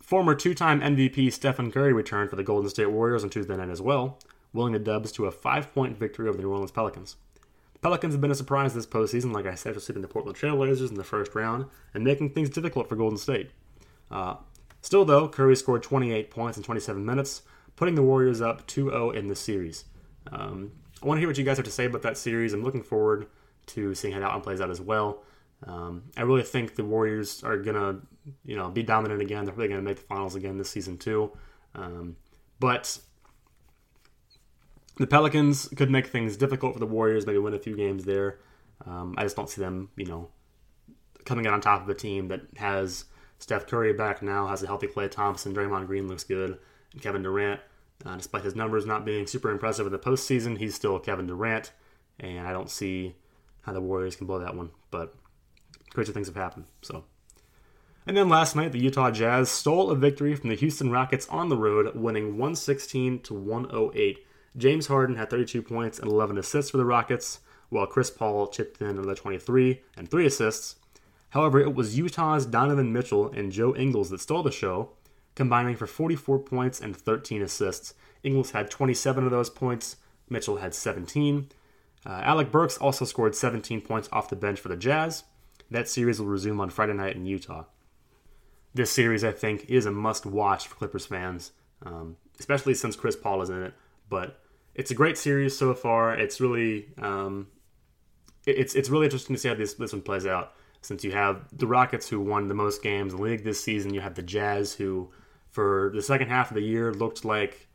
Former 0.00 0.34
two 0.34 0.54
time 0.54 0.80
MVP 0.80 1.32
Stephen 1.32 1.72
Curry 1.72 1.92
returned 1.92 2.30
for 2.30 2.36
the 2.36 2.42
Golden 2.42 2.68
State 2.68 2.90
Warriors 2.90 3.24
on 3.24 3.30
Tuesday 3.30 3.56
night 3.56 3.70
as 3.70 3.80
well, 3.80 4.18
willing 4.52 4.74
the 4.74 4.78
Dubs 4.78 5.10
to 5.12 5.26
a 5.26 5.30
five 5.30 5.72
point 5.72 5.96
victory 5.96 6.28
over 6.28 6.36
the 6.36 6.42
New 6.42 6.50
Orleans 6.50 6.70
Pelicans. 6.70 7.16
The 7.72 7.78
Pelicans 7.78 8.12
have 8.12 8.20
been 8.20 8.30
a 8.30 8.34
surprise 8.34 8.74
this 8.74 8.86
postseason, 8.86 9.32
like 9.32 9.46
I 9.46 9.54
said, 9.54 9.74
for 9.74 9.80
sweeping 9.80 10.02
the 10.02 10.08
Portland 10.08 10.36
Trailblazers 10.36 10.90
in 10.90 10.96
the 10.96 11.04
first 11.04 11.34
round 11.34 11.66
and 11.94 12.04
making 12.04 12.30
things 12.30 12.50
difficult 12.50 12.88
for 12.88 12.96
Golden 12.96 13.18
State. 13.18 13.50
Uh, 14.10 14.36
still, 14.82 15.04
though, 15.04 15.28
Curry 15.28 15.56
scored 15.56 15.82
28 15.82 16.30
points 16.30 16.58
in 16.58 16.62
27 16.62 17.04
minutes, 17.04 17.42
putting 17.74 17.94
the 17.94 18.02
Warriors 18.02 18.42
up 18.42 18.66
2 18.66 18.90
0 18.90 19.10
in 19.10 19.28
the 19.28 19.34
series. 19.34 19.86
Um, 20.32 20.72
I 21.02 21.06
want 21.06 21.18
to 21.18 21.20
hear 21.20 21.28
what 21.28 21.38
you 21.38 21.44
guys 21.44 21.56
have 21.58 21.66
to 21.66 21.72
say 21.72 21.84
about 21.84 22.02
that 22.02 22.16
series. 22.16 22.52
I'm 22.52 22.62
looking 22.64 22.82
forward 22.82 23.26
to 23.66 23.94
seeing 23.94 24.14
how 24.14 24.20
that 24.20 24.32
one 24.32 24.40
plays 24.40 24.60
out 24.60 24.70
as 24.70 24.80
well. 24.80 25.22
Um, 25.66 26.04
I 26.16 26.22
really 26.22 26.42
think 26.42 26.74
the 26.74 26.84
Warriors 26.84 27.44
are 27.44 27.56
gonna, 27.56 28.00
you 28.44 28.56
know, 28.56 28.68
be 28.68 28.82
dominant 28.82 29.22
again. 29.22 29.44
They're 29.44 29.54
really 29.54 29.68
gonna 29.68 29.82
make 29.82 29.96
the 29.96 30.02
finals 30.02 30.34
again 30.34 30.58
this 30.58 30.70
season 30.70 30.98
too. 30.98 31.30
Um, 31.74 32.16
but 32.58 32.98
the 34.96 35.06
Pelicans 35.06 35.68
could 35.76 35.90
make 35.90 36.08
things 36.08 36.36
difficult 36.36 36.74
for 36.74 36.80
the 36.80 36.86
Warriors. 36.86 37.26
Maybe 37.26 37.38
win 37.38 37.54
a 37.54 37.58
few 37.58 37.76
games 37.76 38.04
there. 38.04 38.38
Um, 38.86 39.14
I 39.16 39.22
just 39.22 39.36
don't 39.36 39.48
see 39.48 39.60
them, 39.60 39.90
you 39.96 40.06
know, 40.06 40.28
coming 41.24 41.46
out 41.46 41.54
on 41.54 41.60
top 41.60 41.82
of 41.82 41.88
a 41.88 41.94
team 41.94 42.28
that 42.28 42.42
has 42.56 43.04
Steph 43.38 43.66
Curry 43.66 43.92
back 43.92 44.22
now, 44.22 44.46
has 44.48 44.62
a 44.62 44.66
healthy 44.66 44.88
Klay 44.88 45.10
Thompson, 45.10 45.54
Draymond 45.54 45.86
Green 45.86 46.08
looks 46.08 46.24
good, 46.24 46.58
and 46.92 47.02
Kevin 47.02 47.22
Durant. 47.22 47.60
Uh, 48.04 48.16
despite 48.16 48.44
his 48.44 48.56
numbers 48.56 48.84
not 48.84 49.04
being 49.04 49.26
super 49.26 49.50
impressive 49.50 49.86
in 49.86 49.92
the 49.92 49.98
postseason, 49.98 50.58
he's 50.58 50.74
still 50.74 50.98
Kevin 50.98 51.26
Durant, 51.26 51.72
and 52.18 52.46
I 52.46 52.52
don't 52.52 52.70
see 52.70 53.14
how 53.62 53.72
the 53.72 53.80
Warriors 53.80 54.16
can 54.16 54.26
blow 54.26 54.40
that 54.40 54.56
one. 54.56 54.70
But 54.90 55.14
crazy 55.90 56.12
things 56.12 56.26
have 56.26 56.36
happened. 56.36 56.66
So, 56.82 57.04
and 58.06 58.16
then 58.16 58.28
last 58.28 58.56
night, 58.56 58.72
the 58.72 58.80
Utah 58.80 59.10
Jazz 59.10 59.50
stole 59.50 59.90
a 59.90 59.96
victory 59.96 60.34
from 60.34 60.50
the 60.50 60.56
Houston 60.56 60.90
Rockets 60.90 61.28
on 61.28 61.48
the 61.48 61.56
road, 61.56 61.94
winning 61.94 62.38
116 62.38 63.20
to 63.20 63.34
108. 63.34 64.26
James 64.56 64.88
Harden 64.88 65.16
had 65.16 65.30
32 65.30 65.62
points 65.62 65.98
and 65.98 66.10
11 66.10 66.36
assists 66.38 66.70
for 66.70 66.76
the 66.76 66.84
Rockets, 66.84 67.40
while 67.68 67.86
Chris 67.86 68.10
Paul 68.10 68.48
chipped 68.48 68.80
in 68.82 68.88
another 68.88 69.14
23 69.14 69.80
and 69.96 70.10
three 70.10 70.26
assists. 70.26 70.76
However, 71.30 71.60
it 71.60 71.74
was 71.74 71.96
Utah's 71.96 72.44
Donovan 72.44 72.92
Mitchell 72.92 73.30
and 73.32 73.50
Joe 73.50 73.74
Ingles 73.74 74.10
that 74.10 74.20
stole 74.20 74.42
the 74.42 74.50
show, 74.50 74.90
combining 75.34 75.76
for 75.76 75.86
44 75.86 76.38
points 76.40 76.80
and 76.80 76.96
13 76.96 77.42
assists. 77.42 77.94
Ingles 78.22 78.52
had 78.52 78.70
27 78.70 79.24
of 79.24 79.30
those 79.30 79.50
points, 79.50 79.96
Mitchell 80.28 80.56
had 80.56 80.74
17. 80.74 81.48
Uh, 82.04 82.08
Alec 82.08 82.50
Burks 82.50 82.78
also 82.78 83.04
scored 83.04 83.34
17 83.34 83.80
points 83.80 84.08
off 84.12 84.28
the 84.28 84.36
bench 84.36 84.60
for 84.60 84.68
the 84.68 84.76
Jazz. 84.76 85.24
That 85.70 85.88
series 85.88 86.20
will 86.20 86.26
resume 86.26 86.60
on 86.60 86.70
Friday 86.70 86.92
night 86.92 87.16
in 87.16 87.26
Utah. 87.26 87.64
This 88.74 88.90
series, 88.90 89.22
I 89.24 89.32
think, 89.32 89.66
is 89.68 89.86
a 89.86 89.90
must 89.90 90.26
watch 90.26 90.66
for 90.66 90.74
Clippers 90.74 91.06
fans, 91.06 91.52
um, 91.84 92.16
especially 92.38 92.74
since 92.74 92.96
Chris 92.96 93.16
Paul 93.16 93.42
is 93.42 93.50
in 93.50 93.62
it. 93.62 93.74
But 94.08 94.40
it's 94.74 94.90
a 94.90 94.94
great 94.94 95.18
series 95.18 95.56
so 95.56 95.74
far. 95.74 96.14
It's 96.14 96.40
really 96.40 96.88
um, 96.98 97.48
it's 98.46 98.74
it's 98.74 98.88
really 98.88 99.06
interesting 99.06 99.36
to 99.36 99.40
see 99.40 99.48
how 99.48 99.54
this 99.54 99.74
this 99.74 99.92
one 99.92 100.02
plays 100.02 100.26
out. 100.26 100.54
Since 100.80 101.04
you 101.04 101.12
have 101.12 101.44
the 101.52 101.66
Rockets 101.66 102.08
who 102.08 102.20
won 102.20 102.48
the 102.48 102.54
most 102.54 102.82
games 102.82 103.12
in 103.12 103.18
the 103.18 103.24
league 103.24 103.44
this 103.44 103.62
season, 103.62 103.94
you 103.94 104.00
have 104.00 104.14
the 104.14 104.22
Jazz 104.22 104.74
who, 104.74 105.10
for 105.52 105.92
the 105.94 106.02
second 106.02 106.28
half 106.28 106.50
of 106.50 106.56
the 106.56 106.62
year, 106.62 106.92
looked 106.92 107.24
like 107.24 107.68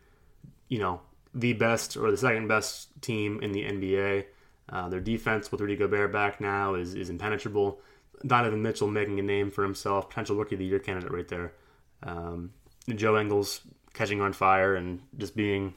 you 0.68 0.80
know 0.80 1.02
the 1.34 1.54
best 1.54 1.96
or 1.96 2.12
the 2.12 2.18
second 2.18 2.48
best 2.48 2.90
team 3.02 3.40
in 3.42 3.52
the 3.54 3.64
NBA. 3.64 4.26
Uh, 4.70 4.90
their 4.90 5.00
defense 5.00 5.52
with 5.52 5.62
Rudy 5.62 5.78
Gobert 5.78 6.12
back 6.12 6.42
now 6.42 6.76
is, 6.76 6.94
is 6.94 7.10
impenetrable. 7.10 7.80
Donovan 8.26 8.62
Mitchell 8.62 8.88
making 8.88 9.20
a 9.20 9.24
name 9.24 9.50
for 9.50 9.64
himself, 9.64 10.10
potential 10.10 10.36
rookie 10.36 10.56
of 10.56 10.60
the 10.60 10.66
year 10.66 10.80
candidate 10.80 11.12
right 11.12 11.28
there. 11.28 11.54
Um, 12.04 12.52
Joe 12.94 13.18
Ingles 13.18 13.62
catching 13.94 14.20
on 14.20 14.34
fire 14.34 14.76
and 14.76 15.02
just 15.18 15.36
being 15.36 15.74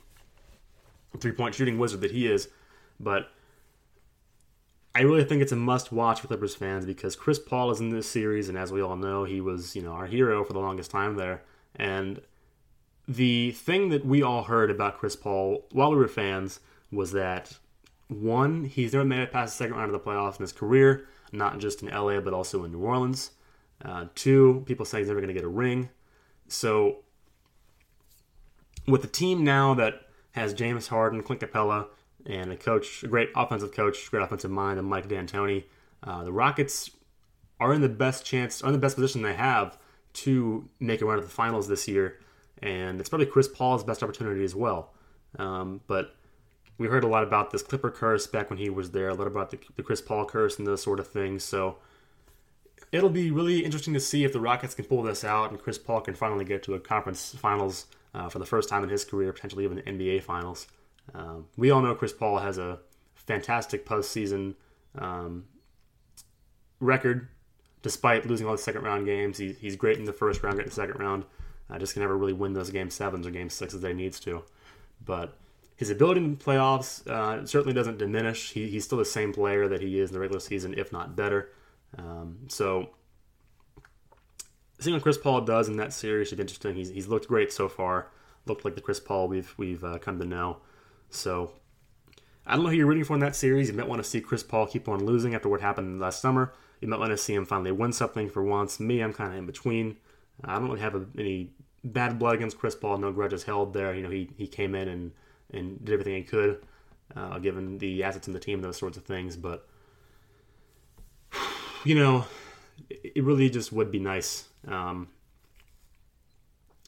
a 1.15 1.19
three 1.19 1.33
point 1.33 1.55
shooting 1.55 1.79
wizard 1.79 2.01
that 2.01 2.11
he 2.11 2.27
is. 2.27 2.49
But 2.99 3.31
I 4.95 5.03
really 5.03 5.25
think 5.25 5.43
it's 5.43 5.53
a 5.53 5.57
must 5.57 5.93
watch 5.93 6.21
for 6.21 6.27
Clippers 6.27 6.55
fans 6.55 6.85
because 6.85 7.15
Chris 7.15 7.39
Paul 7.39 7.71
is 7.71 7.81
in 7.81 7.91
this 7.91 8.09
series, 8.09 8.49
and 8.49 8.59
as 8.59 8.73
we 8.73 8.83
all 8.83 8.97
know, 8.97 9.25
he 9.25 9.41
was 9.41 9.77
you 9.77 9.83
know 9.83 9.93
our 9.93 10.07
hero 10.07 10.45
for 10.45 10.53
the 10.53 10.59
longest 10.59 10.91
time 10.91 11.17
there. 11.17 11.43
And 11.77 12.21
the 13.07 13.53
thing 13.53 13.89
that 13.89 14.05
we 14.05 14.23
all 14.23 14.45
heard 14.45 14.71
about 14.71 14.99
Chris 14.99 15.17
Paul 15.17 15.67
while 15.73 15.91
we 15.91 15.97
were 15.97 16.09
fans 16.09 16.61
was 16.93 17.13
that 17.13 17.59
one, 18.09 18.65
he's 18.65 18.93
never 18.93 19.05
made 19.05 19.21
it 19.21 19.33
past 19.33 19.57
the 19.57 19.65
second 19.65 19.77
round 19.77 19.93
of 19.93 19.93
the 19.93 20.11
playoffs 20.11 20.37
in 20.37 20.43
his 20.43 20.53
career, 20.53 21.07
not 21.33 21.59
just 21.59 21.83
in 21.83 21.89
LA 21.89 22.21
but 22.21 22.33
also 22.33 22.65
in 22.65 22.73
New 22.73 22.81
Orleans. 22.81 23.33
Uh, 23.85 24.07
two, 24.15 24.63
people 24.67 24.85
saying 24.85 25.03
he's 25.03 25.09
never 25.09 25.21
going 25.21 25.29
to 25.29 25.35
get 25.35 25.45
a 25.45 25.49
ring. 25.49 25.89
So, 26.49 26.99
with 28.87 29.03
the 29.03 29.09
team 29.09 29.45
now 29.45 29.75
that 29.75 30.03
has 30.33 30.53
James 30.53 30.89
Harden, 30.89 31.23
Clint 31.23 31.41
Capela, 31.41 31.87
and 32.27 32.53
a 32.53 32.57
coach, 32.57 33.03
a 33.03 33.09
great 33.09 33.31
offensive 33.35 33.73
coach, 33.73 34.11
great 34.11 34.23
offensive 34.23 34.51
mind, 34.51 34.79
and 34.79 34.87
Mike 34.87 35.09
D'Antoni, 35.09 35.65
uh, 36.03 36.25
the 36.25 36.33
Rockets 36.33 36.91
are 37.59 37.73
in 37.73 37.81
the 37.81 37.89
best 37.89 38.25
chance, 38.25 38.63
are 38.63 38.67
in 38.67 38.73
the 38.73 38.79
best 38.79 38.97
position 38.97 39.23
they 39.23 39.35
have 39.35 39.79
to 40.13 40.69
make 40.79 41.03
a 41.03 41.07
run 41.07 41.19
at 41.19 41.25
the 41.25 41.31
finals 41.31 41.69
this 41.69 41.89
year, 41.89 42.19
and 42.63 43.01
it's 43.01 43.09
probably 43.09 43.27
Chris 43.27 43.49
Paul's 43.49 43.85
best 43.85 44.03
opportunity 44.03 44.45
as 44.45 44.55
well. 44.55 44.93
Um, 45.39 45.81
but 45.87 46.15
we 46.79 46.89
heard 46.89 47.05
a 47.05 47.09
lot 47.09 47.23
about 47.23 47.51
this 47.51 47.63
Clipper 47.63 47.91
curse 47.91 48.27
back 48.27 48.51
when 48.51 48.59
he 48.59 48.71
was 48.71 48.91
there, 48.91 49.09
a 49.09 49.15
lot 49.15 49.27
about 49.27 49.51
the, 49.51 49.59
the 49.77 49.83
Chris 49.83 50.01
Paul 50.01 50.25
curse 50.25 50.59
and 50.59 50.67
those 50.67 50.83
sort 50.83 50.99
of 50.99 51.07
things. 51.07 51.45
So 51.45 51.77
it'll 52.93 53.11
be 53.11 53.31
really 53.31 53.65
interesting 53.65 53.95
to 53.95 54.01
see 54.01 54.25
if 54.25 54.33
the 54.33 54.41
Rockets 54.41 54.75
can 54.75 54.85
pull 54.85 55.03
this 55.03 55.25
out 55.25 55.51
and 55.51 55.61
Chris 55.61 55.79
Paul 55.79 56.01
can 56.01 56.15
finally 56.15 56.45
get 56.45 56.63
to 56.65 56.75
a 56.75 56.81
conference 56.81 57.35
finals 57.35 57.87
uh, 58.15 58.29
for 58.29 58.39
the 58.39 58.47
first 58.47 58.69
time 58.69 58.83
in 58.83 58.89
his 58.89 59.05
career, 59.05 59.33
potentially 59.33 59.65
even 59.65 59.77
the 59.77 59.83
NBA 59.83 60.23
finals. 60.23 60.67
Um, 61.15 61.47
we 61.57 61.71
all 61.71 61.81
know 61.81 61.95
Chris 61.95 62.13
Paul 62.13 62.39
has 62.39 62.59
a 62.59 62.79
fantastic 63.15 63.87
postseason 63.87 64.55
um, 64.97 65.45
record, 66.81 67.29
despite 67.83 68.27
losing 68.27 68.47
all 68.47 68.53
the 68.53 68.59
second 68.59 68.83
round 68.83 69.07
games. 69.07 69.39
He, 69.39 69.53
he's 69.53 69.77
great 69.77 69.99
in 69.99 70.05
the 70.05 70.13
first 70.13 70.43
round, 70.43 70.57
great 70.57 70.67
in 70.67 70.71
the 70.71 70.75
second 70.75 70.99
round. 70.99 71.25
Uh, 71.69 71.79
just 71.79 71.93
can 71.93 72.03
never 72.03 72.17
really 72.17 72.33
win 72.33 72.53
those 72.53 72.71
game 72.71 72.91
sevens 72.91 73.27
or 73.27 73.31
game 73.31 73.49
sixes 73.49 73.81
that 73.81 73.89
he 73.89 73.95
needs 73.95 74.19
to. 74.21 74.43
But 75.05 75.37
his 75.77 75.89
ability 75.89 76.21
in 76.21 76.37
playoffs 76.37 77.07
uh, 77.07 77.47
certainly 77.47 77.73
doesn't 77.73 77.99
diminish. 77.99 78.53
He, 78.53 78.69
he's 78.69 78.85
still 78.85 78.99
the 78.99 79.05
same 79.05 79.33
player 79.33 79.69
that 79.69 79.81
he 79.81 79.99
is 79.99 80.11
in 80.11 80.15
the 80.15 80.21
regular 80.21 80.41
season, 80.41 80.75
if 80.77 80.93
not 80.93 81.17
better. 81.17 81.51
Um, 81.97 82.39
so 82.49 82.91
seeing 84.79 84.95
what 84.95 85.03
Chris 85.03 85.19
Paul 85.19 85.43
does 85.43 85.69
in 85.69 85.77
that 85.77 85.93
series 85.93 86.33
is 86.33 86.41
interesting. 86.41 86.75
He's, 86.75 86.91
he's 86.91 87.09
looked 87.09 87.29
great 87.29 87.53
so 87.53 87.69
far. 87.69 88.09
Looked 88.47 88.65
like 88.65 88.75
the 88.75 88.81
Chris 88.81 88.99
Paul 88.99 89.29
we've 89.29 89.55
we've 89.59 89.85
uh, 89.85 89.99
come 89.99 90.19
to 90.19 90.25
know. 90.25 90.59
So 91.11 91.53
I 92.47 92.55
don't 92.55 92.65
know 92.65 92.71
who 92.71 92.77
you're 92.77 92.87
rooting 92.87 93.05
for 93.05 93.15
in 93.15 93.21
that 93.21 93.37
series. 93.37 93.69
You 93.69 93.77
might 93.77 93.89
want 93.89 94.03
to 94.03 94.09
see 94.09 94.21
Chris 94.21 94.43
Paul 94.43 94.67
keep 94.67 94.89
on 94.89 95.05
losing 95.05 95.35
after 95.35 95.49
what 95.49 95.61
happened 95.61 96.01
last 96.01 96.21
summer. 96.21 96.53
You 96.81 96.89
might 96.89 96.99
want 96.99 97.11
to 97.11 97.17
see 97.17 97.35
him 97.35 97.45
finally 97.45 97.73
win 97.73 97.93
something 97.93 98.31
for 98.31 98.43
once. 98.43 98.81
Me, 98.81 99.01
I'm 99.01 99.13
kind 99.13 99.33
of 99.33 99.39
in 99.39 99.47
between. 99.47 99.97
I 100.45 100.55
don't 100.55 100.69
really 100.69 100.81
have 100.81 100.95
a, 100.95 101.07
any 101.19 101.51
bad 101.85 102.19
blood 102.19 102.37
against 102.37 102.59
Chris 102.59 102.75
Paul. 102.75 102.99
No 102.99 103.13
grudges 103.13 103.45
held 103.45 103.75
there. 103.75 103.95
You 103.95 104.03
know, 104.03 104.11
he 104.11 104.31
he 104.37 104.47
came 104.47 104.75
in 104.75 104.89
and 104.89 105.13
and 105.53 105.85
did 105.85 105.93
everything 105.93 106.15
he 106.15 106.23
could, 106.23 106.63
uh, 107.17 107.39
given 107.39 107.79
the 107.79 108.03
assets 108.03 108.29
in 108.29 108.33
the 108.33 108.41
team, 108.41 108.63
those 108.63 108.79
sorts 108.79 108.97
of 108.97 109.05
things. 109.05 109.37
But 109.37 109.67
you 111.85 111.95
know, 111.95 112.25
it 112.89 113.23
really 113.23 113.51
just 113.51 113.73
would 113.73 113.91
be 113.91 113.99
nice. 113.99 114.49
Um, 114.67 115.09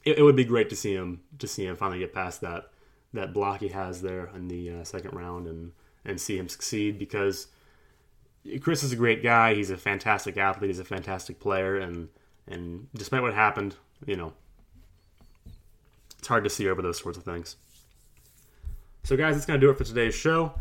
it, 0.04 0.18
it, 0.18 0.22
would 0.22 0.36
be 0.36 0.44
great 0.44 0.68
to 0.70 0.76
see 0.76 0.94
him 0.94 1.20
to 1.38 1.46
see 1.46 1.66
him 1.66 1.76
finally 1.76 1.98
get 1.98 2.12
past 2.12 2.40
that 2.40 2.70
that 3.14 3.32
block 3.32 3.60
he 3.60 3.68
has 3.68 4.02
there 4.02 4.30
in 4.34 4.48
the 4.48 4.70
uh, 4.70 4.84
second 4.84 5.14
round 5.14 5.46
and 5.46 5.72
and 6.04 6.20
see 6.20 6.36
him 6.36 6.48
succeed 6.48 6.98
because 6.98 7.48
Chris 8.60 8.82
is 8.82 8.92
a 8.92 8.96
great 8.96 9.22
guy. 9.22 9.54
He's 9.54 9.70
a 9.70 9.76
fantastic 9.76 10.36
athlete. 10.36 10.70
He's 10.70 10.78
a 10.78 10.84
fantastic 10.84 11.38
player, 11.40 11.76
and 11.76 12.08
and 12.46 12.88
despite 12.94 13.22
what 13.22 13.34
happened, 13.34 13.76
you 14.06 14.16
know, 14.16 14.32
it's 16.18 16.28
hard 16.28 16.44
to 16.44 16.50
see 16.50 16.68
over 16.68 16.82
those 16.82 16.98
sorts 16.98 17.18
of 17.18 17.24
things. 17.24 17.56
So, 19.04 19.16
guys, 19.16 19.34
that's 19.34 19.46
going 19.46 19.60
to 19.60 19.66
do 19.66 19.70
it 19.70 19.78
for 19.78 19.84
today's 19.84 20.14
show. 20.14 20.54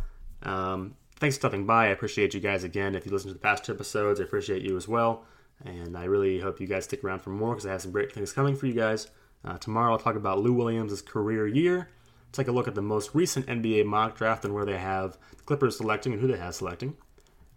Um, 0.44 0.96
thanks 1.18 1.36
for 1.36 1.42
stopping 1.42 1.66
by. 1.66 1.86
I 1.86 1.90
appreciate 1.90 2.34
you 2.34 2.40
guys 2.40 2.64
again. 2.64 2.96
If 2.96 3.06
you 3.06 3.12
listen 3.12 3.30
to 3.30 3.34
the 3.34 3.40
past 3.40 3.64
two 3.64 3.74
episodes, 3.74 4.20
I 4.20 4.24
appreciate 4.24 4.64
you 4.64 4.76
as 4.78 4.88
well. 4.88 5.26
And 5.64 5.96
I 5.96 6.06
really 6.06 6.40
hope 6.40 6.60
you 6.60 6.66
guys 6.66 6.86
stick 6.86 7.04
around 7.04 7.20
for 7.20 7.30
more 7.30 7.54
because 7.54 7.68
I 7.68 7.72
have 7.72 7.82
some 7.84 7.92
great 7.92 8.12
things 8.12 8.34
coming 8.34 8.56
for 8.56 8.66
you 8.66 8.74
guys. 8.74 9.10
Uh, 9.46 9.58
tomorrow, 9.58 9.92
I'll 9.92 10.00
talk 10.00 10.16
about 10.16 10.40
Lou 10.40 10.54
Williams' 10.54 11.02
career 11.02 11.48
year. 11.48 11.90
Take 12.32 12.48
a 12.48 12.52
look 12.52 12.68
at 12.68 12.76
the 12.76 12.82
most 12.82 13.14
recent 13.14 13.46
NBA 13.46 13.86
mock 13.86 14.18
draft 14.18 14.46
and 14.46 14.54
where 14.54 14.66
they 14.66 14.78
have 14.78 15.18
the 15.38 15.44
Clippers 15.44 15.78
selecting 15.78 16.14
and 16.14 16.22
who 16.22 16.28
they 16.28 16.38
have 16.38 16.56
selecting. 16.56 16.96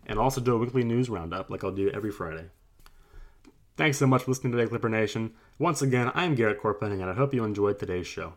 And 0.06 0.18
also 0.18 0.40
do 0.40 0.54
a 0.54 0.58
weekly 0.58 0.84
news 0.84 1.08
roundup 1.08 1.50
like 1.50 1.64
I'll 1.64 1.72
do 1.72 1.90
every 1.90 2.10
Friday. 2.10 2.50
Thanks 3.76 3.98
so 3.98 4.06
much 4.06 4.22
for 4.22 4.30
listening 4.30 4.52
to 4.52 4.58
today, 4.58 4.68
Clipper 4.68 4.88
Nation. 4.88 5.32
Once 5.58 5.82
again, 5.82 6.12
I'm 6.14 6.34
Garrett 6.34 6.60
Chorpenning, 6.60 7.00
and 7.00 7.10
I 7.10 7.14
hope 7.14 7.34
you 7.34 7.42
enjoyed 7.42 7.78
today's 7.78 8.06
show. 8.06 8.34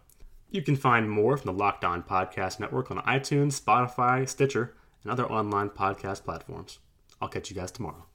You 0.50 0.62
can 0.62 0.76
find 0.76 1.10
more 1.10 1.38
from 1.38 1.54
the 1.54 1.60
Locked 1.60 1.84
On 1.84 2.02
Podcast 2.02 2.60
Network 2.60 2.90
on 2.90 2.98
iTunes, 3.00 3.62
Spotify, 3.62 4.28
Stitcher, 4.28 4.74
and 5.04 5.12
other 5.12 5.26
online 5.26 5.70
podcast 5.70 6.24
platforms. 6.24 6.80
I'll 7.22 7.28
catch 7.28 7.50
you 7.50 7.56
guys 7.56 7.72
tomorrow. 7.72 8.06